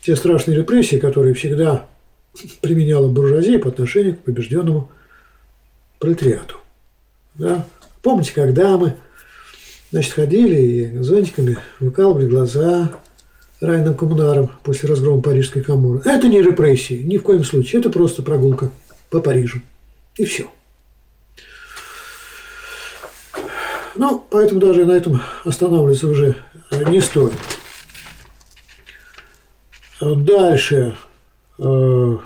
[0.00, 1.86] те страшные репрессии, которые всегда
[2.60, 4.90] применяла буржуазия по отношению к побежденному
[5.98, 6.56] пролетариату.
[7.34, 7.66] Да?
[8.02, 8.96] Помните, когда мы
[9.92, 12.90] значит, ходили и зонтиками выкалывали глаза
[13.62, 16.02] райным коммунарам после разгрома Парижской коммуны.
[16.04, 17.80] Это не репрессии, ни в коем случае.
[17.80, 18.70] Это просто прогулка
[19.08, 19.62] по Парижу.
[20.16, 20.50] И все.
[23.94, 26.36] Ну, поэтому даже на этом останавливаться уже
[26.88, 27.34] не стоит.
[30.00, 30.96] Дальше.
[31.58, 32.20] Э, ну,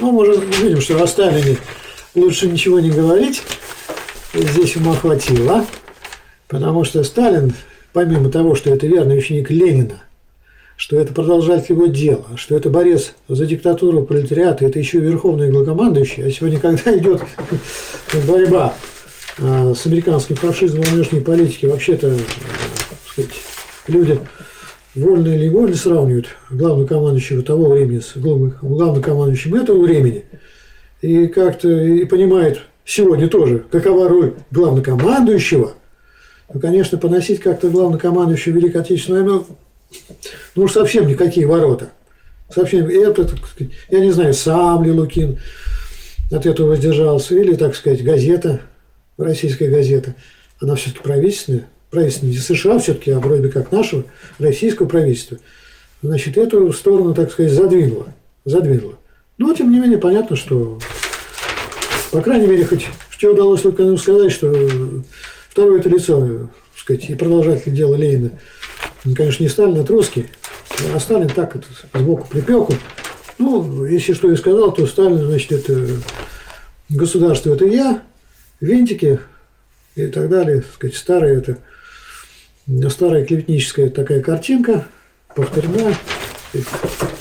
[0.00, 1.56] мы уже видим, что о Сталине
[2.14, 3.42] лучше ничего не говорить.
[4.34, 5.64] Здесь ему хватило.
[6.48, 7.54] Потому что Сталин,
[7.94, 10.02] помимо того, что это верный ученик Ленина,
[10.76, 16.26] что это продолжатель его дела, что это борец за диктатуру пролетариата, это еще верховный главкомандующий,
[16.26, 17.22] а сегодня, когда идет
[18.26, 18.74] борьба
[19.38, 22.16] а, с американским фашизмом внешней политики, вообще-то,
[23.06, 23.30] сказать,
[23.86, 24.18] люди
[24.96, 30.24] вольно или невольно сравнивают главнокомандующего того времени с главнокомандующим этого времени,
[31.00, 35.74] и как-то и понимают сегодня тоже, какова роль главнокомандующего,
[36.52, 39.44] ну, конечно, поносить как-то главнокомандующего Великой Отечественной войны,
[40.54, 41.90] ну уж совсем никакие ворота.
[42.50, 45.38] Совсем это, так сказать, я не знаю, сам ли Лукин
[46.30, 48.60] от этого воздержался, или, так сказать, газета–
[49.18, 50.14] российская газета,
[50.60, 54.04] она все-таки правительственная, правительственная не США все-таки, а вроде как нашего
[54.38, 55.38] российского правительства,
[56.02, 58.08] значит, эту сторону, так сказать, задвинула.
[58.44, 58.98] задвинула.
[59.38, 60.78] Но, тем не менее, понятно, что,
[62.12, 64.52] по крайней мере, хоть что удалось только сказать, что
[65.54, 68.32] второе это лицо, так сказать, и продолжатель дела Ленина,
[69.14, 70.26] конечно, не Сталин, а Троцкий,
[70.92, 72.74] а Сталин так это сбоку припеку.
[73.38, 75.86] Ну, если что и сказал, то Сталин, значит, это
[76.88, 78.02] государство– это я,
[78.60, 79.20] винтики
[79.94, 80.62] и так далее.
[80.62, 81.58] Так сказать, старая это
[82.90, 84.88] старая клеветническая такая картинка,
[85.36, 85.94] повторена,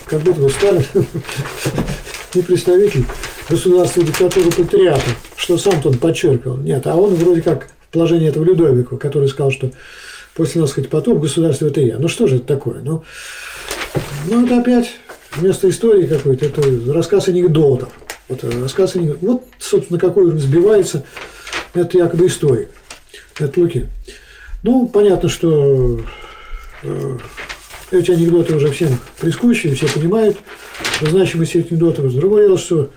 [0.08, 0.84] как будто бы Сталин
[2.34, 3.06] не представитель
[3.48, 6.58] государства диктатуры патриата, что сам-то он подчеркивал.
[6.58, 9.70] Нет, а он вроде как в положении этого Людовика, который сказал, что
[10.34, 12.00] после нас хоть потом государство это я.
[12.00, 12.82] Ну что же это такое?
[12.82, 13.04] Ну,
[14.28, 14.96] ну это опять
[15.36, 17.90] вместо истории какой-то, это рассказ анекдотов.
[18.30, 19.22] Вот рассказ анекдотов.
[19.22, 21.06] Вот, собственно, какой он сбивается
[21.76, 22.70] это якобы историк,
[23.38, 23.88] это Лукин.
[24.64, 26.02] Ну, понятно, что
[26.82, 27.18] э,
[27.92, 30.38] эти анекдоты уже всем прискучили, все понимают
[31.00, 32.12] значимость этих анекдотов.
[32.16, 32.90] Другое дело, что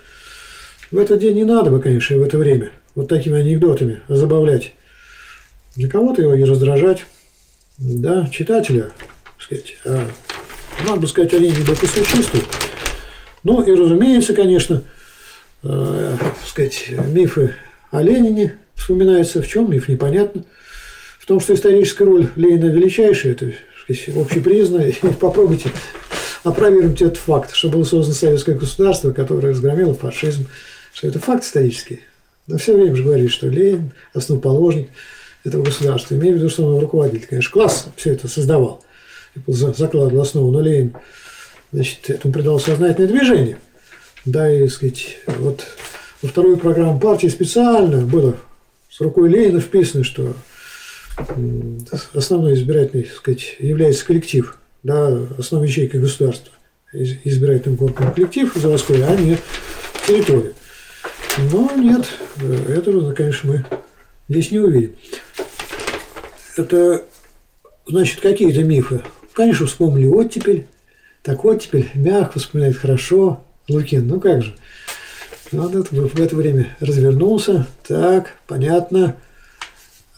[0.90, 4.72] в этот день не надо бы, конечно, в это время вот такими анекдотами забавлять.
[5.76, 7.04] Для кого-то его и раздражать,
[7.78, 8.92] да, читателя,
[9.38, 10.08] сказать, а,
[10.86, 12.40] надо сказать, они не по существу.
[13.44, 14.82] Ну и, разумеется, конечно,
[15.62, 17.54] э, сказать, мифы
[17.90, 20.44] о Ленине вспоминается, в чем миф, непонятно.
[21.18, 24.90] В том, что историческая роль Ленина величайшая, это сказать, общепризнанная.
[24.90, 25.70] И попробуйте
[26.42, 30.46] опровергнуть этот факт, что было создано советское государство, которое разгромило фашизм,
[30.92, 32.00] что это факт исторический.
[32.46, 34.88] Но все время же говорит, что Ленин основоположник
[35.47, 36.14] этого государства.
[36.14, 37.26] Имею в виду, что он руководитель.
[37.26, 38.82] Конечно, класс все это создавал
[39.47, 40.94] закладывал основу, но Ленин
[41.72, 43.59] значит, этому придал сознательное движение.
[44.24, 45.64] Да, и, сказать, вот
[46.22, 48.36] во вторую программу партии специально было
[48.90, 50.34] с рукой Ленина вписано, что
[52.12, 56.53] основной избирательный, так сказать, является коллектив, да, основной ячейкой государства,
[56.92, 59.38] избирательным корпусом коллектив заводской, а не
[60.07, 60.53] территория.
[61.53, 62.07] Но нет,
[62.68, 63.64] этого, конечно, мы
[64.29, 64.97] здесь не увидим.
[66.57, 67.05] Это,
[67.87, 69.03] значит, какие-то мифы.
[69.33, 70.66] Конечно, вспомнили оттепель.
[71.22, 73.45] Так оттепель мягко вспоминает хорошо.
[73.68, 74.55] Лукин, ну как же.
[75.53, 77.66] Он в это время развернулся.
[77.87, 79.16] Так, понятно.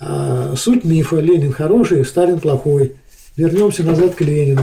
[0.00, 2.94] А суть мифа– Ленин хороший, Сталин плохой.
[3.36, 4.62] Вернемся назад к Ленину.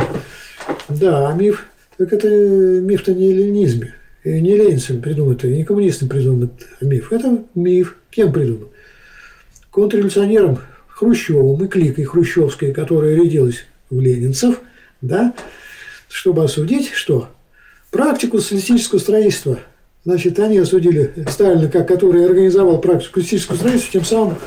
[0.88, 1.66] Да, а миф,
[1.98, 3.96] так это миф-то не ленинизме.
[4.24, 7.12] И не ленинцем придуман, и не коммунистам придуман миф.
[7.12, 7.98] Это миф.
[8.10, 8.70] Кем придуман?
[9.76, 14.62] Контрреволюционером Хрущевым и кликой хрущевской, которая рядилась в ленинцев,
[15.02, 15.34] да,
[16.08, 17.28] чтобы осудить что?
[17.92, 19.60] Практику социалистического строительства.
[20.06, 24.38] Значит, они осудили Сталина, как который организовал практику социалистического строительства, тем самым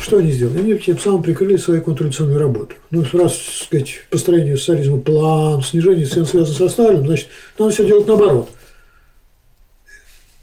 [0.00, 0.58] что они сделали?
[0.58, 2.74] Они тем самым прикрыли свою контрреволюционную работу.
[2.90, 7.86] Ну, раз, так сказать, построение социализма план, снижение цен связано со Сталином, значит, надо все
[7.86, 8.50] делать наоборот.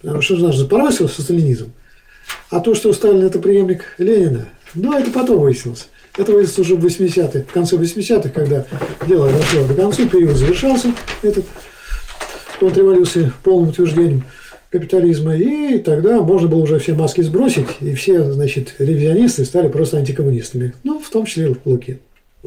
[0.01, 1.73] Потому что наш запоросил со сталинизмом.
[2.51, 5.87] А то, что Сталин– это преемник Ленина, ну, это потом выяснилось.
[6.17, 8.65] Это выяснилось уже в 80-х, в конце 80-х, когда
[9.07, 11.45] дело дошло до конца, период завершался, этот
[12.59, 14.25] контрреволюции полным утверждением
[14.69, 19.97] капитализма, и тогда можно было уже все маски сбросить, и все, значит, ревизионисты стали просто
[19.97, 20.73] антикоммунистами.
[20.83, 21.99] Ну, в том числе Лукин.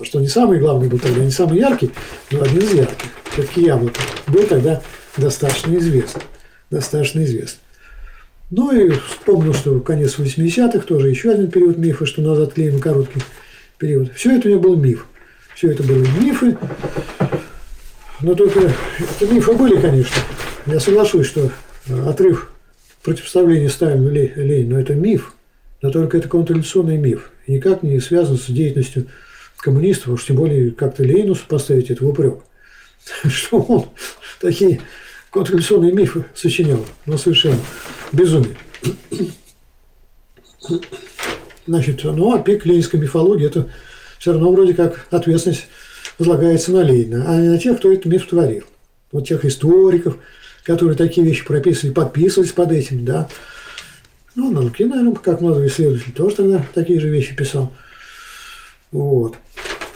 [0.03, 1.91] Что не самый главный был тогда, не самый яркий,
[2.31, 3.09] но один из ярких.
[3.33, 4.83] Все-таки Яблоко был тогда
[5.17, 6.21] достаточно известен.
[6.71, 7.59] Достаточно известен.
[8.51, 13.21] Ну и вспомнил, что конец 80-х, тоже еще один период мифа, что назад клеим короткий
[13.79, 14.13] период.
[14.15, 15.07] Все это у него был миф.
[15.55, 16.57] Все это были мифы.
[18.21, 20.17] Но только это мифы были, конечно.
[20.67, 21.51] Я соглашусь, что
[22.07, 22.51] отрыв
[23.03, 25.35] противопоставления Сталину Ленину– это миф,
[25.83, 27.31] но только это контрреволюционный миф.
[27.47, 29.07] И никак не связан с деятельностью
[29.59, 32.39] коммунистов, уж тем более как-то Ленину поставить это в упрек.
[33.27, 33.89] Что он
[34.41, 34.81] такие
[35.35, 36.87] контрреволюционные мифы сочинял.
[37.07, 37.59] Ну, совершенно
[38.13, 38.57] безумие.
[41.67, 43.69] Значит, ну, а пик ленинской мифологии– это
[44.19, 45.67] все равно вроде как ответственность
[46.19, 48.63] возлагается на Ленина, а не на тех, кто этот миф творил.
[49.11, 50.19] Вот тех историков,
[50.63, 53.29] которые такие вещи прописывали, подписывались под этим, да.
[54.37, 57.73] Ну, Нанкин, наверное, как молодой исследователь, тоже тогда такие же вещи писал.
[58.93, 59.35] Вот.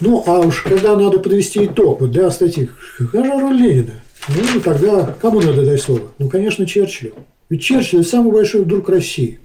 [0.01, 2.68] Ну, а уж когда надо подвести итог, вот для статьи,
[2.99, 3.95] какая же роль Ленина?
[4.29, 6.12] Ну, тогда кому надо дать слово?
[6.18, 7.14] Ну, конечно, Черчиллю.
[7.49, 9.41] Ведь Черчилль– самый большой друг России,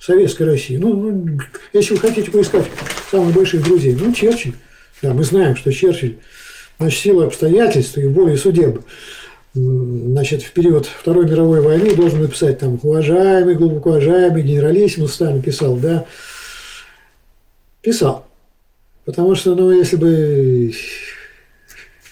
[0.00, 0.76] советской России.
[0.76, 1.38] Ну, ну,
[1.72, 2.66] если вы хотите поискать
[3.10, 4.54] самых больших друзей, ну, Черчилль.
[5.02, 6.16] Да, мы знаем, что Черчилль,
[6.78, 8.80] значит, силы обстоятельств и более судеб
[9.54, 15.76] значит, в период Второй мировой войны должен написать там уважаемый, глубоко уважаемый генералиссимус Сталин писал,
[15.76, 16.04] да,
[17.82, 18.26] писал.
[19.04, 20.72] Потому что, ну, если бы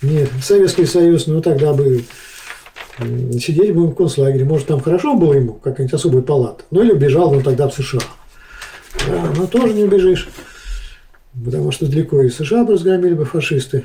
[0.06, 2.04] не Советский Союз, ну, тогда бы
[2.98, 4.44] сидеть бы в концлагере.
[4.44, 6.64] Может, там хорошо было ему, какая-нибудь особая палата.
[6.70, 8.00] Ну, или убежал он тогда в США.
[9.06, 10.28] Да, но тоже не убежишь.
[11.44, 13.84] Потому что далеко из США бы разгромили бы фашисты,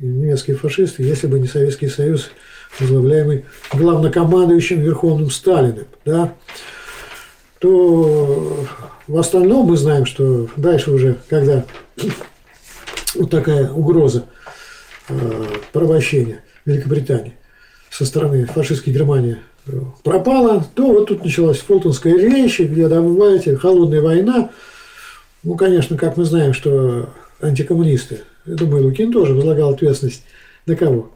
[0.00, 2.30] немецкие фашисты, если бы не Советский Союз–
[2.78, 6.34] возглавляемый главнокомандующим Верховным Сталиным, да,
[7.58, 8.66] то
[9.06, 11.64] в остальном мы знаем, что дальше уже, когда
[13.14, 14.26] вот такая угроза
[15.72, 17.34] порабощения Великобритании
[17.90, 24.00] со стороны фашистской Германии э, пропала, то вот тут началась Фултонская речь, где, давайте, холодная
[24.00, 24.50] война.
[25.42, 27.10] Ну, конечно, как мы знаем, что
[27.40, 30.24] антикоммунисты, я думаю, Лукин тоже возлагал ответственность
[30.66, 31.10] на кого?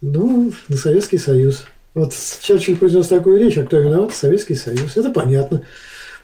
[0.00, 1.64] Ну, на Советский Союз.
[1.94, 4.14] Вот Черчилль произнес такую речь, а кто виноват?
[4.14, 4.96] Советский Союз.
[4.96, 5.62] Это понятно.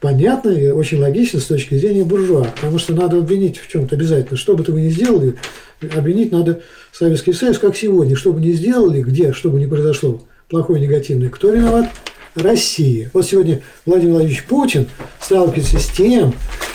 [0.04, 4.36] Понятно и очень логично с точки зрения буржуа, потому что надо обвинить в чем-то обязательно.
[4.36, 5.36] Что бы то вы ни сделали,
[5.80, 6.60] обвинить надо
[6.92, 8.14] Советский Союз, как сегодня.
[8.14, 11.90] Что бы ни сделали, где, что бы ни произошло, плохое, негативное, кто виноват?
[12.34, 13.10] Россия.
[13.14, 14.88] Вот сегодня Владимир Владимирович Путин
[15.22, 16.34] сталкивается с тем,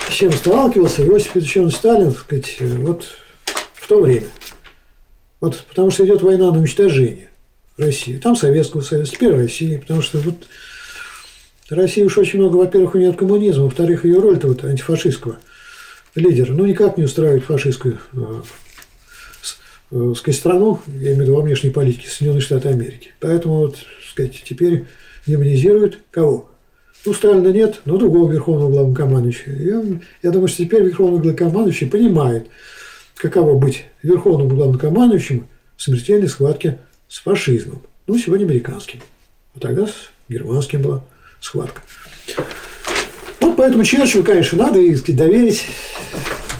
[0.09, 3.05] с чем сталкивался Иосиф Петрович Сталин, так сказать, вот
[3.75, 4.25] в то время.
[5.39, 7.29] Вот, потому что идет война на уничтожение
[7.77, 8.17] России.
[8.17, 9.77] Там Советского Союза, теперь России.
[9.77, 10.47] Потому что вот
[11.69, 15.37] Россия уж очень много, во-первых, у нее от коммунизма, во-вторых, ее роль-то вот антифашистского
[16.15, 18.41] лидера, ну, никак не устраивает фашистскую э,
[19.91, 23.13] э, сказать, страну, я имею в виду во внешней политике Соединенные Штаты Америки.
[23.19, 23.77] Поэтому, вот,
[24.11, 24.85] сказать, теперь
[25.27, 26.49] демонизируют кого?
[27.05, 29.53] Ну, Сталина нет, но другого верховного главнокомандующего.
[29.53, 29.83] Я,
[30.21, 32.47] я думаю, что теперь верховный главнокомандующий понимает,
[33.15, 35.47] каково быть верховным главнокомандующим
[35.77, 37.81] в смертельной схватке с фашизмом.
[38.07, 39.01] Ну, сегодня американским.
[39.55, 39.93] А тогда с
[40.27, 41.03] германским была
[41.41, 41.81] схватка.
[43.39, 45.65] Вот поэтому Черчиллю, конечно, надо и сказать, доверить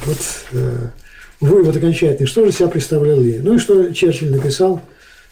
[0.06, 0.18] вот,
[0.54, 0.88] э,
[1.40, 3.44] вывод окончательный, что же себя представлял Ленин.
[3.44, 4.82] Ну и что Черчилль написал,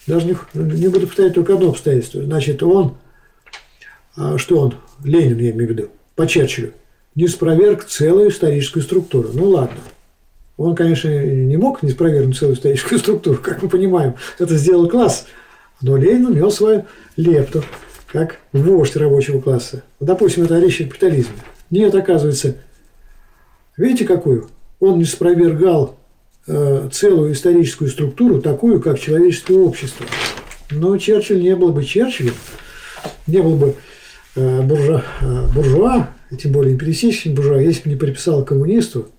[0.06, 2.24] даже не, не буду повторять только одно обстоятельство.
[2.24, 2.98] Значит, он,
[4.16, 6.74] а что он, Ленин, я имею в виду, по Черчиллю,
[7.16, 9.30] не спроверг целую историческую структуру.
[9.34, 9.78] Ну ладно,
[10.58, 14.16] он, конечно, не мог не спровергнуть целую историческую структуру, как мы понимаем.
[14.40, 15.26] Это сделал класс.
[15.82, 16.86] Но Ленин внес свою
[17.16, 17.64] лепту,
[18.08, 19.84] как вождь рабочего класса.
[20.00, 21.36] Допустим, это речь о капитализме.
[21.70, 22.56] Нет, оказывается,
[23.78, 24.50] Видите, какую?
[24.80, 26.00] Он не спровергал
[26.48, 30.06] э, целую историческую структуру, такую, как человеческое общество.
[30.72, 32.34] Но Черчилль не был бы Черчиллем,
[33.28, 33.76] не был бы
[34.36, 39.10] э, буржуа, э, буржуа, тем более империалистическим буржуа, если бы не приписал коммунисту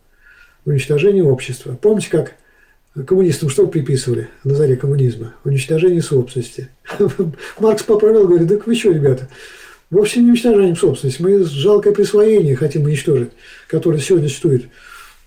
[0.64, 1.78] уничтожение общества.
[1.80, 2.34] Помните, как
[3.07, 5.34] коммунистам что приписывали на заре коммунизма?
[5.44, 6.68] Уничтожение собственности.
[7.59, 9.28] Маркс поправил, говорит, так вы что, ребята,
[9.90, 13.30] вовсе не уничтожаем собственность, мы жалкое присвоение хотим уничтожить,
[13.68, 14.66] которое сегодня существует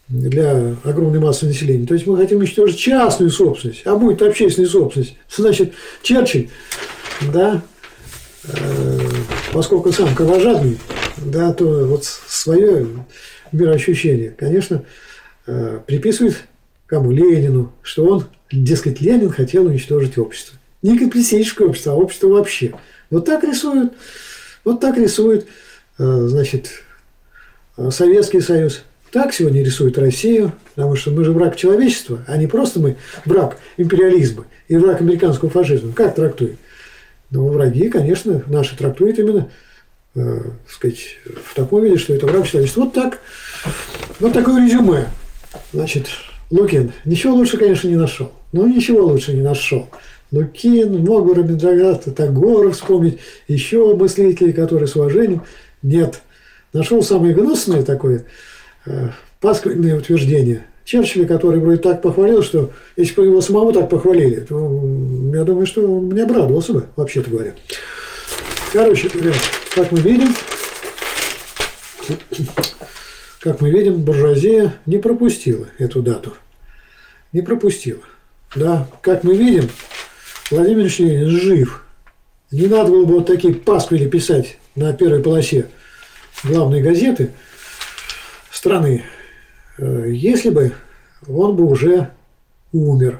[0.08, 1.88] для огромной массы населения.
[1.88, 5.16] То есть мы хотим уничтожить частную собственность, а будет общественная собственность.
[5.36, 6.50] Значит, Черчилль,
[7.34, 7.62] да,
[8.44, 9.00] э,
[9.54, 10.78] поскольку сам кровожадный,
[11.18, 12.88] да, то вот свое
[13.52, 14.84] мироощущение, конечно,
[15.48, 16.36] э, приписывает
[16.92, 17.10] кому?
[17.10, 20.60] Ленину, что он, дескать, Ленин хотел уничтожить общество.
[20.82, 22.74] Не капиталистическое общество, а общество вообще.
[23.10, 23.94] Вот так рисуют,
[24.66, 25.48] вот так рисует,
[25.98, 26.84] э, значит,
[27.90, 28.84] Советский Союз.
[29.10, 33.58] Так сегодня рисует Россию, потому что мы же враг человечества, а не просто мы враг
[33.78, 35.94] империализма и враг американского фашизма.
[35.94, 36.58] Как трактуем?
[37.30, 39.50] Но враги, конечно, наши трактуют именно
[40.16, 42.82] э, сказать, в таком виде, что это враг человечества.
[42.82, 43.22] Вот так.
[44.20, 45.08] Вот такое резюме.
[45.74, 46.08] Значит,
[46.52, 48.32] Лукин ничего лучше, конечно, не нашел.
[48.52, 49.88] Ну, ничего лучше не нашел.
[50.32, 55.42] Лукин, мог бы Робиндрагат, Тагора вспомнить, еще мыслителей, которые с уважением.
[55.82, 56.22] Нет.
[56.74, 58.26] Нашел самое гнусное такое–
[58.86, 64.40] Э, пасквильные утверждения Черчилля, который вроде так похвалил, что если бы его самого так похвалили,
[64.40, 64.56] то
[65.36, 67.54] я думаю, что он мне обрадовался бы, вообще-то говоря.
[68.74, 69.34] Короче говоря,
[69.76, 70.30] как мы видим,
[73.40, 76.34] как мы видим, буржуазия не пропустила эту дату.
[77.34, 78.02] Не пропустила.
[78.56, 79.70] Да, как мы видим,
[80.50, 81.84] Владимир Ленин жив.
[82.52, 85.68] Не надо было бы вот такие пасквили писать на первой полосе
[86.44, 87.32] главной газеты–
[88.62, 89.04] страны,
[89.80, 90.74] э, если бы
[91.28, 92.12] он бы уже
[92.72, 93.20] умер,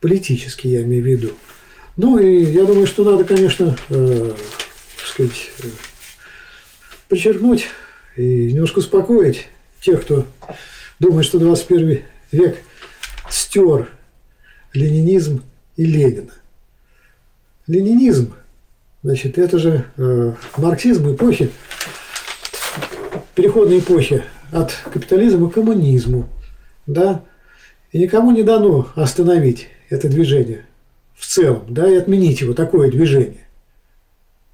[0.00, 1.30] политически я имею в виду.
[1.96, 4.32] Ну и я думаю, что надо, конечно, э,
[5.04, 5.66] сказать, э,
[7.08, 7.66] подчеркнуть
[8.14, 9.48] и немножко успокоить
[9.80, 10.24] тех, кто
[11.00, 12.58] думает, что 21 век
[13.30, 13.90] стер
[14.72, 15.42] ленинизм
[15.76, 16.32] и Ленина.
[17.66, 18.34] Ленинизм,
[19.02, 21.50] значит, это же э, марксизм эпохи,
[23.34, 24.22] переходной эпохи
[24.52, 26.28] от капитализма к коммунизму.
[26.86, 27.24] Да?
[27.92, 30.64] И никому не дано остановить это движение
[31.14, 33.46] в целом, да, и отменить его, такое движение.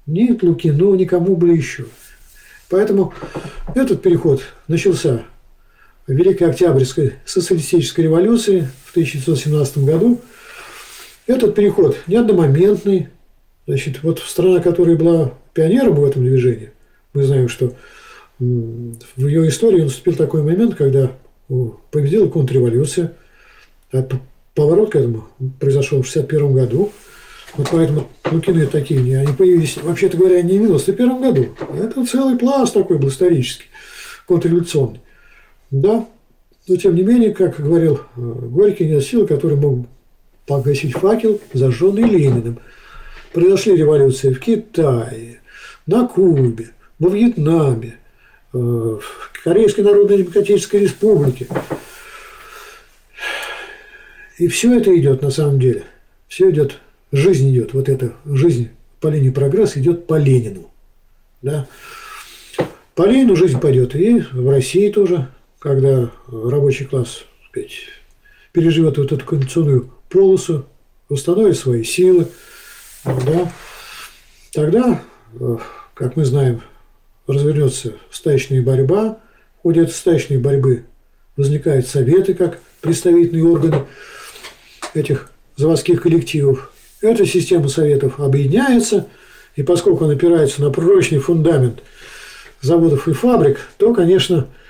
[0.05, 1.85] Ни Лукину, никому бы еще.
[2.69, 3.13] Поэтому
[3.75, 5.23] этот переход начался
[6.07, 10.19] Великой Октябрьской социалистической революции в 1917 году.
[11.27, 13.07] Этот переход не одномоментный.
[13.65, 16.71] Значит, вот страна, которая была пионером в этом движении,
[17.13, 17.73] мы знаем, что
[18.39, 21.11] в ее истории наступил такой момент, когда
[21.91, 23.13] победила контрреволюция.
[23.93, 24.05] А
[24.53, 25.29] поворот к этому
[25.59, 26.91] произошел в 1961 году.
[27.55, 31.55] Вот поэтому Лукины такие, они появились, вообще-то говоря, не в 91 году.
[31.79, 33.67] Это целый пласт такой был исторический,
[34.27, 34.99] контрреволюционный.
[35.73, 36.07] Да,
[36.67, 39.87] но тем не менее, как говорил э, Горький, нет силы, который мог
[40.45, 42.59] погасить факел, зажженный Лениным.
[43.33, 45.41] Произошли революции в Китае,
[45.87, 46.69] на Кубе,
[46.99, 47.97] во Вьетнаме,
[48.51, 49.01] в
[49.43, 51.47] Корейской Народно-Демократической Республике.
[54.37, 55.85] И все это идет на самом деле.
[56.27, 56.77] Все идет,
[57.11, 58.69] жизнь идет, вот эта жизнь
[59.01, 60.69] по линии прогресса идет по Ленину.
[61.41, 61.67] Да?
[62.93, 65.29] По Ленину жизнь пойдет и в России тоже,
[65.63, 67.71] когда рабочий класс сказать,
[68.51, 70.65] переживет вот эту кондиционную полосу,
[71.07, 72.27] восстановит свои силы,
[73.05, 73.49] да,
[74.51, 75.01] тогда,
[75.93, 76.61] как мы знаем,
[77.27, 79.19] развернется стачная борьба.
[79.59, 80.83] В ходе этой стачной борьбы
[81.37, 83.85] возникают советы как представительные органы
[84.93, 86.73] этих заводских коллективов.
[86.99, 89.07] Эта система советов объединяется,
[89.55, 91.83] и поскольку она опирается на прочный фундамент
[92.59, 94.62] заводов и фабрик, то, конечно, э,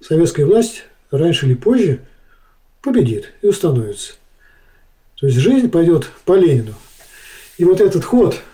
[0.00, 2.00] советская власть раньше или позже
[2.80, 4.14] победит и установится.
[5.18, 6.74] То есть жизнь пойдет по Ленину.
[7.58, 8.40] И вот этот ход–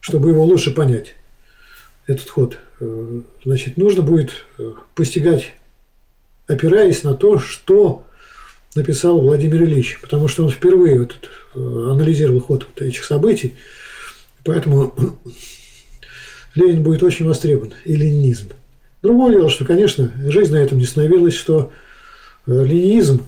[0.00, 1.14] чтобы его лучше понять,
[2.06, 5.52] этот ход, э, значит, нужно будет э, постигать,
[6.46, 8.04] опираясь на то, что
[8.74, 11.14] написал Владимир Ильич, потому что он впервые вот,
[11.54, 13.54] э, анализировал ход вот этих событий,
[14.44, 14.94] поэтому
[16.54, 18.48] Ленин будет очень востребован, и ленинизм.
[19.02, 21.72] Другое дело, что, конечно, жизнь на этом не становилась, что
[22.46, 23.26] ленинизм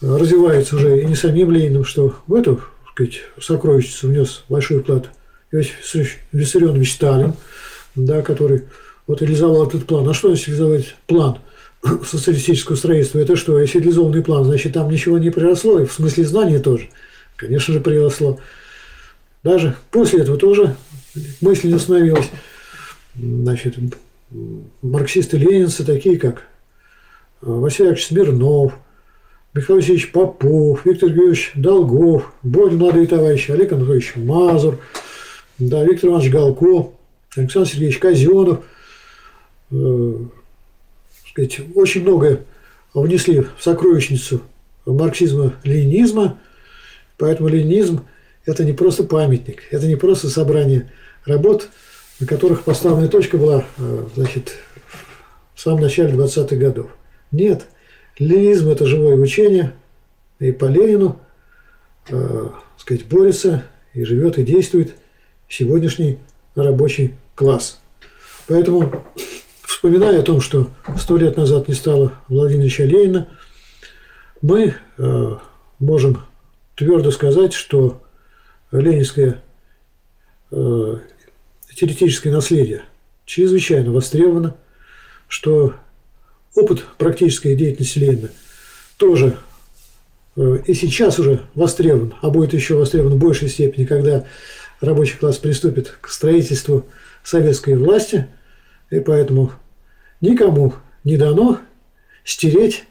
[0.00, 2.60] развивается уже и не самим Лениным, что в эту
[2.92, 5.10] сказать, сокровищницу внес большой вклад
[5.52, 7.34] Иосиф Виссарионович Сталин,
[7.94, 8.64] да, который
[9.06, 10.08] вот реализовал этот план.
[10.08, 11.38] А что значит реализовать план
[12.04, 13.18] социалистического строительства?
[13.18, 16.88] Это что, если реализованный план, значит, там ничего не приросло, и в смысле знания тоже.
[17.36, 18.38] Конечно же, приросло.
[19.42, 20.76] Даже после этого тоже
[21.40, 22.30] мысль не остановилась.
[23.16, 23.74] Значит,
[24.82, 26.48] марксисты-ленинцы, такие как
[27.40, 28.74] Василий Ильич Смирнов,
[29.52, 34.80] Михаил Васильевич Попов, Виктор Георгиевич Долгов, более молодые товарищи, Олег Анатольевич Мазур,
[35.58, 36.92] да, Виктор Иванович Галко,
[37.36, 38.64] Александр Сергеевич Казенов,
[39.70, 40.14] э,
[41.30, 42.40] сказать, очень многое
[42.94, 44.40] внесли в сокровищницу
[44.86, 46.38] марксизма-ленинизма,
[47.16, 48.04] поэтому ленинизм–
[48.46, 50.90] это не просто памятник, это не просто собрание
[51.24, 51.68] работ,
[52.20, 54.56] на которых поставлена точка была э, значит,
[55.54, 56.90] в самом начале 20-х годов.
[57.32, 57.66] Нет,
[58.18, 59.74] ленинизм– это живое учение,
[60.38, 61.18] и по Ленину
[62.08, 64.94] э, сказать, борется и живет и действует
[65.48, 66.18] сегодняшний
[66.54, 67.80] рабочий класс.
[68.46, 69.04] Поэтому,
[69.62, 73.28] вспоминая о том, что сто лет назад не стало Владимира Ильича Ленина,
[74.42, 75.36] мы э,
[75.78, 76.22] можем
[76.74, 78.02] твердо сказать, что
[78.70, 79.42] ленинское
[80.50, 80.98] э,
[81.74, 82.82] теоретическое наследие
[83.26, 84.56] чрезвычайно востребовано,
[85.28, 85.74] что
[86.54, 88.30] опыт практической деятельности Ленина
[88.96, 89.36] тоже
[90.36, 94.24] э, и сейчас уже востребован, а будет еще востребован в большей степени, когда
[94.80, 96.86] рабочий класс приступит к строительству
[97.22, 98.28] советской власти,
[98.90, 99.52] и поэтому
[100.20, 101.60] никому не дано
[102.24, 102.84] стереть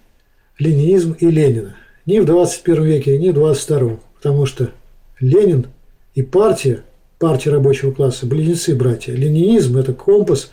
[0.60, 1.76] ленинизм и Ленина.
[2.06, 4.72] Ни в 21 веке, ни в 22, потому что
[5.20, 5.68] Ленин
[6.16, 6.84] и партия,
[7.24, 9.14] партия рабочего класса, близнецы братья.
[9.14, 10.52] Ленинизм– это компас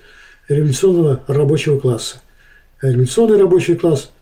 [0.48, 2.22] революционного рабочего класса.
[2.80, 4.12] Революционный рабочий класс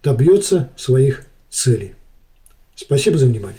[0.00, 1.96] добьется своих целей.
[2.76, 3.58] Спасибо за внимание.